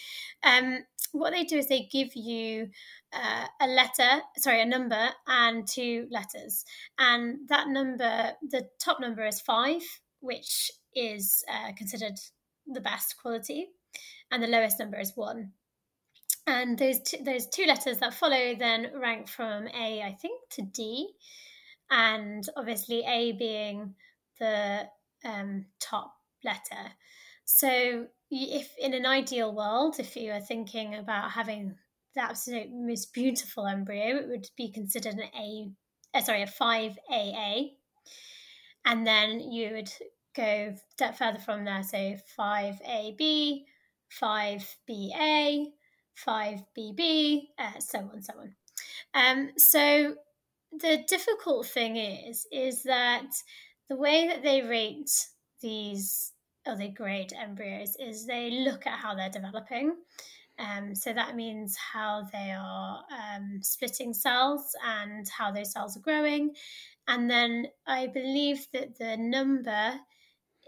[0.44, 0.80] Um,
[1.14, 2.70] what they do is they give you
[3.14, 6.66] uh, a letter, sorry, a number and two letters.
[6.98, 9.84] And that number, the top number is five,
[10.20, 12.20] which is uh, considered
[12.68, 13.70] the best quality,
[14.32, 15.52] and the lowest number is one
[16.48, 20.62] and those two, those two letters that follow then rank from A, I think, to
[20.62, 21.10] D,
[21.90, 23.96] and obviously A being
[24.40, 24.88] the
[25.24, 26.92] um, top letter.
[27.46, 31.76] So, if in an ideal world, if you are thinking about having
[32.16, 35.70] the absolute most beautiful embryo, it would be considered an A,
[36.14, 37.70] uh, sorry, a five AA,
[38.86, 39.92] and then you would
[40.36, 41.84] go step further from there.
[41.84, 43.66] So five AB,
[44.10, 45.66] five BA.
[46.26, 48.56] 5BB, uh, so on, so on.
[49.14, 50.16] Um, so
[50.72, 53.28] the difficult thing is, is that
[53.90, 55.12] the way that they rate
[55.62, 56.34] these,
[56.66, 59.96] or they grade embryos, is they look at how they're developing.
[60.58, 66.02] Um, so that means how they are um, splitting cells and how those cells are
[66.02, 66.56] growing.
[67.08, 70.00] And then I believe that the number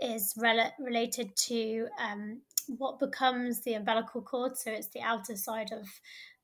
[0.01, 4.57] is rel- related to um, what becomes the umbilical cord.
[4.57, 5.87] So it's the outer side of,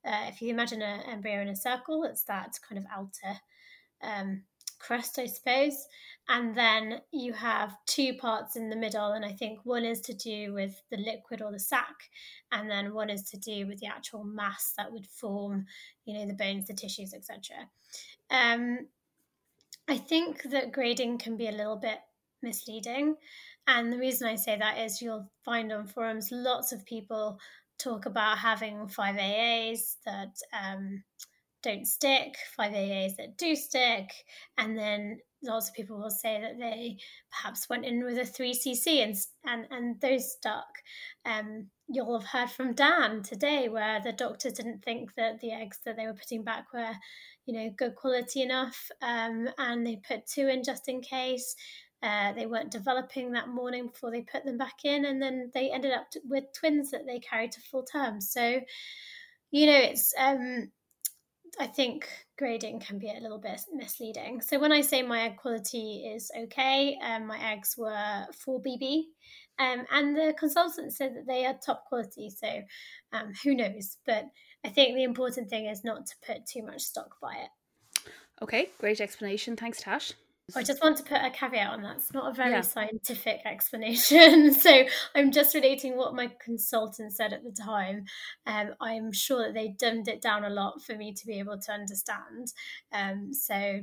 [0.05, 3.39] uh, if you imagine an embryo in a circle, it's that kind of outer
[4.01, 4.43] um,
[4.80, 5.88] crust, I suppose.
[6.30, 10.13] And then you have two parts in the middle, and I think one is to
[10.13, 12.09] do with the liquid or the sac,
[12.51, 15.65] and then one is to do with the actual mass that would form,
[16.05, 17.67] you know, the bones, the tissues, etc.
[18.30, 18.88] Um,
[19.88, 21.99] I think that grading can be a little bit
[22.44, 23.16] misleading.
[23.68, 27.39] And the reason I say that is you'll find on forums lots of people
[27.80, 31.04] talk about having five AAs that um,
[31.64, 34.10] don't stick, five AAs that do stick,
[34.58, 36.98] and then lots of people will say that they
[37.32, 39.16] perhaps went in with a 3cc and
[39.46, 40.68] and, and those stuck.
[41.26, 45.80] Um, you'll have heard from Dan today where the doctors didn't think that the eggs
[45.86, 46.94] that they were putting back were,
[47.46, 51.56] you know, good quality enough, um, and they put two in just in case.
[52.04, 55.72] Uh, they weren't developing that morning before they put them back in, and then they
[55.72, 58.20] ended up t- with twins that they carried to full term.
[58.20, 58.60] So,
[59.51, 60.70] you know, it's um,
[61.60, 64.41] I think grading can be a little bit misleading.
[64.41, 69.04] So when I say my egg quality is okay, um, my eggs were 4BB,
[69.60, 72.30] um, and the consultant said that they are top quality.
[72.30, 72.62] So
[73.14, 73.97] um, who knows?
[74.06, 74.26] But
[74.66, 78.10] I think the important thing is not to put too much stock by it.
[78.41, 79.56] Okay, great explanation.
[79.56, 80.14] Thanks, Tash.
[80.56, 81.96] I just want to put a caveat on that.
[81.98, 82.62] It's not a very Yeah.
[82.62, 84.54] scientific explanation.
[84.54, 84.84] so
[85.16, 88.06] I'm just relating what my consultant said at the time.
[88.46, 91.60] Um, I'm sure that they dumbed it down a lot for me to be able
[91.60, 92.54] to understand.
[92.91, 93.82] Um, so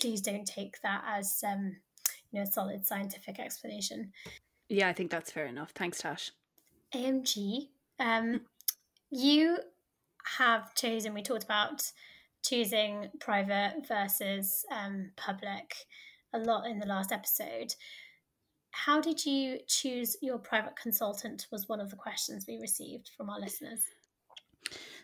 [0.00, 1.76] please don't take that as um,
[2.30, 4.12] you know a solid scientific explanation.
[4.68, 5.72] Yeah, I think that's fair enough.
[5.74, 6.32] Thanks, Tash.
[6.94, 7.68] AMG,
[8.00, 8.40] um,
[9.10, 9.58] you
[10.38, 11.12] have chosen.
[11.14, 11.92] We talked about
[12.48, 15.74] choosing private versus um, public
[16.32, 17.74] a lot in the last episode.
[18.70, 21.46] How did you choose your private consultant?
[21.50, 23.84] Was one of the questions we received from our listeners.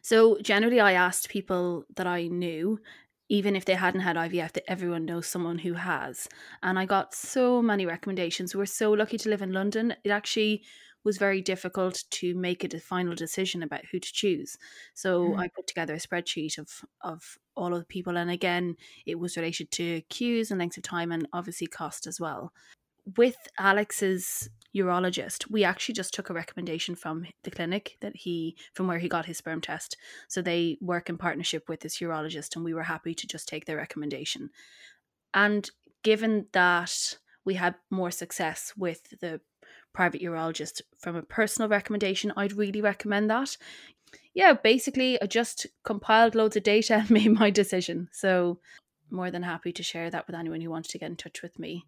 [0.03, 2.81] So generally, I asked people that I knew,
[3.29, 6.29] even if they hadn't had IVF, that everyone knows someone who has.
[6.63, 8.55] And I got so many recommendations.
[8.55, 9.95] We're so lucky to live in London.
[10.05, 10.65] It actually
[11.05, 14.57] was very difficult to make a final decision about who to choose.
[14.95, 15.39] So mm.
[15.39, 16.69] I put together a spreadsheet of
[17.01, 18.77] of all of the people, and again,
[19.07, 22.53] it was related to queues and length of time, and obviously cost as well.
[23.17, 28.87] With Alex's urologist, we actually just took a recommendation from the clinic that he from
[28.87, 29.97] where he got his sperm test.
[30.29, 33.67] So they work in partnership with this urologist, and we were happy to just take
[33.67, 34.51] their recommendation.
[35.35, 35.69] And
[36.03, 39.41] given that we had more success with the
[39.93, 43.57] private urologist from a personal recommendation, I'd really recommend that.
[44.35, 48.09] Yeah, basically, I just compiled loads of data and made my decision.
[48.13, 48.59] So,
[49.11, 51.59] more than happy to share that with anyone who wants to get in touch with
[51.59, 51.85] me.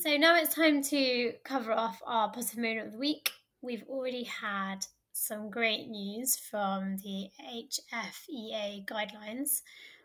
[0.00, 3.30] So now it's time to cover off our positive moment of the week.
[3.62, 9.62] We've already had some great news from the HFEA guidelines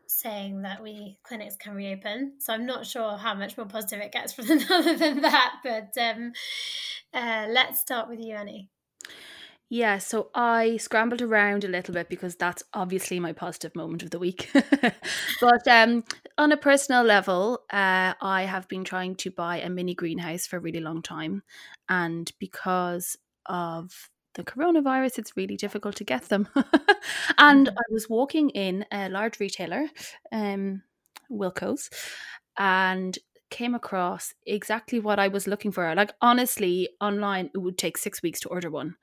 [0.10, 2.34] saying that we clinics can reopen.
[2.39, 5.97] So I'm not sure how much more positive it gets from other than that, but
[6.01, 6.32] um,
[7.14, 8.70] uh, let's start with you, Annie.
[9.70, 14.12] Yeah, so I scrambled around a little bit because that's obviously my positive moment of
[14.12, 14.49] the week.
[15.41, 16.05] but um,
[16.38, 20.55] on a personal level, uh, I have been trying to buy a mini greenhouse for
[20.55, 21.43] a really long time.
[21.89, 26.48] And because of the coronavirus, it's really difficult to get them.
[27.38, 27.78] and mm-hmm.
[27.78, 29.88] I was walking in a large retailer,
[30.32, 30.84] um,
[31.30, 31.90] Wilko's,
[32.58, 33.18] and
[33.50, 35.94] came across exactly what I was looking for.
[35.96, 38.96] Like honestly, online it would take six weeks to order one.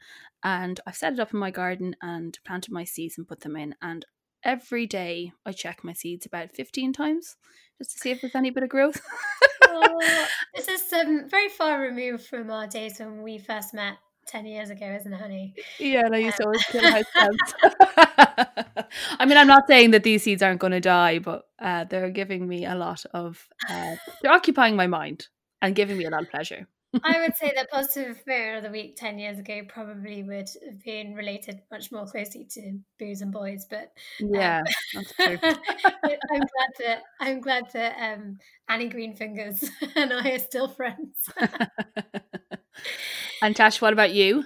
[0.43, 3.57] And I've set it up in my garden and planted my seeds and put them
[3.57, 3.75] in.
[3.81, 4.05] And
[4.43, 7.37] every day I check my seeds about 15 times
[7.79, 9.01] just to see if there's any bit of growth.
[9.67, 14.47] oh, this is um, very far removed from our days when we first met 10
[14.47, 15.55] years ago, isn't it, honey?
[15.79, 17.55] Yeah, and I used to always kill house plants.
[19.19, 22.11] I mean, I'm not saying that these seeds aren't going to die, but uh, they're
[22.11, 25.29] giving me a lot of, uh, they're occupying my mind
[25.63, 26.69] and giving me a lot of pleasure.
[27.03, 30.85] I would say that positive moment of the week 10 years ago probably would have
[30.85, 34.63] been related much more closely to booze and boys, but um, yeah,
[34.95, 35.39] that's true.
[35.43, 41.29] I'm glad that I'm glad that um, Annie Greenfingers and I are still friends.
[43.45, 44.45] And Tash, what about you?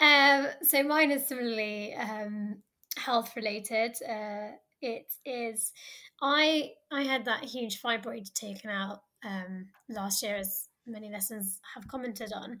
[0.00, 2.56] Um, so mine is similarly um,
[2.96, 3.92] health related.
[4.02, 5.72] Uh, it is
[6.20, 11.86] I I had that huge fibroid taken out um, last year, as many lessons have
[11.86, 12.58] commented on.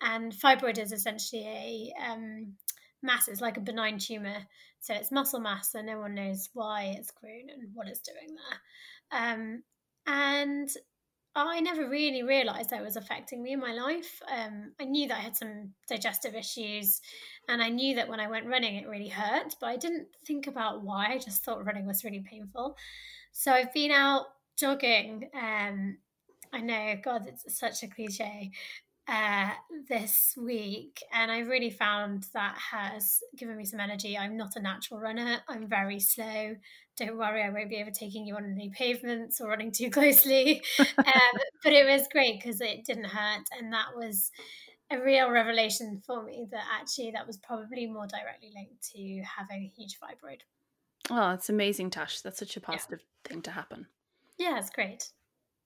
[0.00, 2.54] And fibroid is essentially a um,
[3.02, 3.26] mass.
[3.26, 4.46] It's like a benign tumor,
[4.78, 8.36] so it's muscle mass, and no one knows why it's grown and what it's doing
[8.36, 9.20] there.
[9.20, 9.64] Um,
[10.06, 10.70] and
[11.46, 14.20] I never really realized that was affecting me in my life.
[14.34, 17.00] Um, I knew that I had some digestive issues,
[17.48, 20.46] and I knew that when I went running, it really hurt, but I didn't think
[20.46, 21.08] about why.
[21.12, 22.76] I just thought running was really painful.
[23.32, 24.26] So I've been out
[24.56, 25.28] jogging.
[25.34, 25.98] Um,
[26.52, 28.50] I know, God, it's such a cliche.
[29.10, 29.48] Uh,
[29.88, 34.18] this week, and I really found that has given me some energy.
[34.18, 35.38] I'm not a natural runner.
[35.48, 36.56] I'm very slow.
[36.98, 40.60] Don't worry, I won't be overtaking you on any pavements or running too closely.
[40.78, 44.30] um, but it was great because it didn't hurt, and that was
[44.90, 49.64] a real revelation for me that actually that was probably more directly linked to having
[49.64, 50.40] a huge fibroid.
[51.10, 52.20] Oh, it's amazing, Tash.
[52.20, 53.30] That's such a positive yeah.
[53.30, 53.86] thing to happen.
[54.38, 55.10] Yeah, it's great.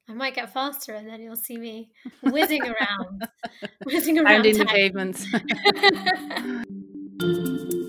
[0.08, 1.90] I might get faster, and then you'll see me
[2.22, 3.28] whizzing around,
[3.84, 5.26] whizzing around in the pavements.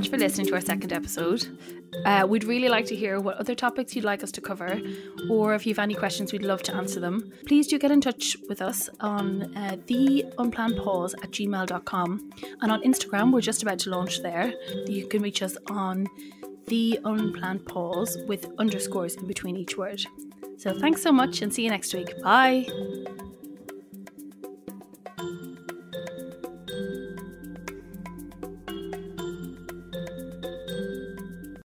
[0.00, 1.46] much for listening to our second episode.
[2.06, 4.80] Uh, we'd really like to hear what other topics you'd like us to cover,
[5.28, 7.30] or if you have any questions, we'd love to answer them.
[7.46, 12.30] Please do get in touch with us on uh, the unplanned pause at gmail.com.
[12.62, 14.54] And on Instagram, we're just about to launch there.
[14.86, 16.06] You can reach us on
[16.68, 20.02] the unplanned pause with underscores in between each word.
[20.56, 22.22] So thanks so much and see you next week.
[22.22, 22.66] Bye.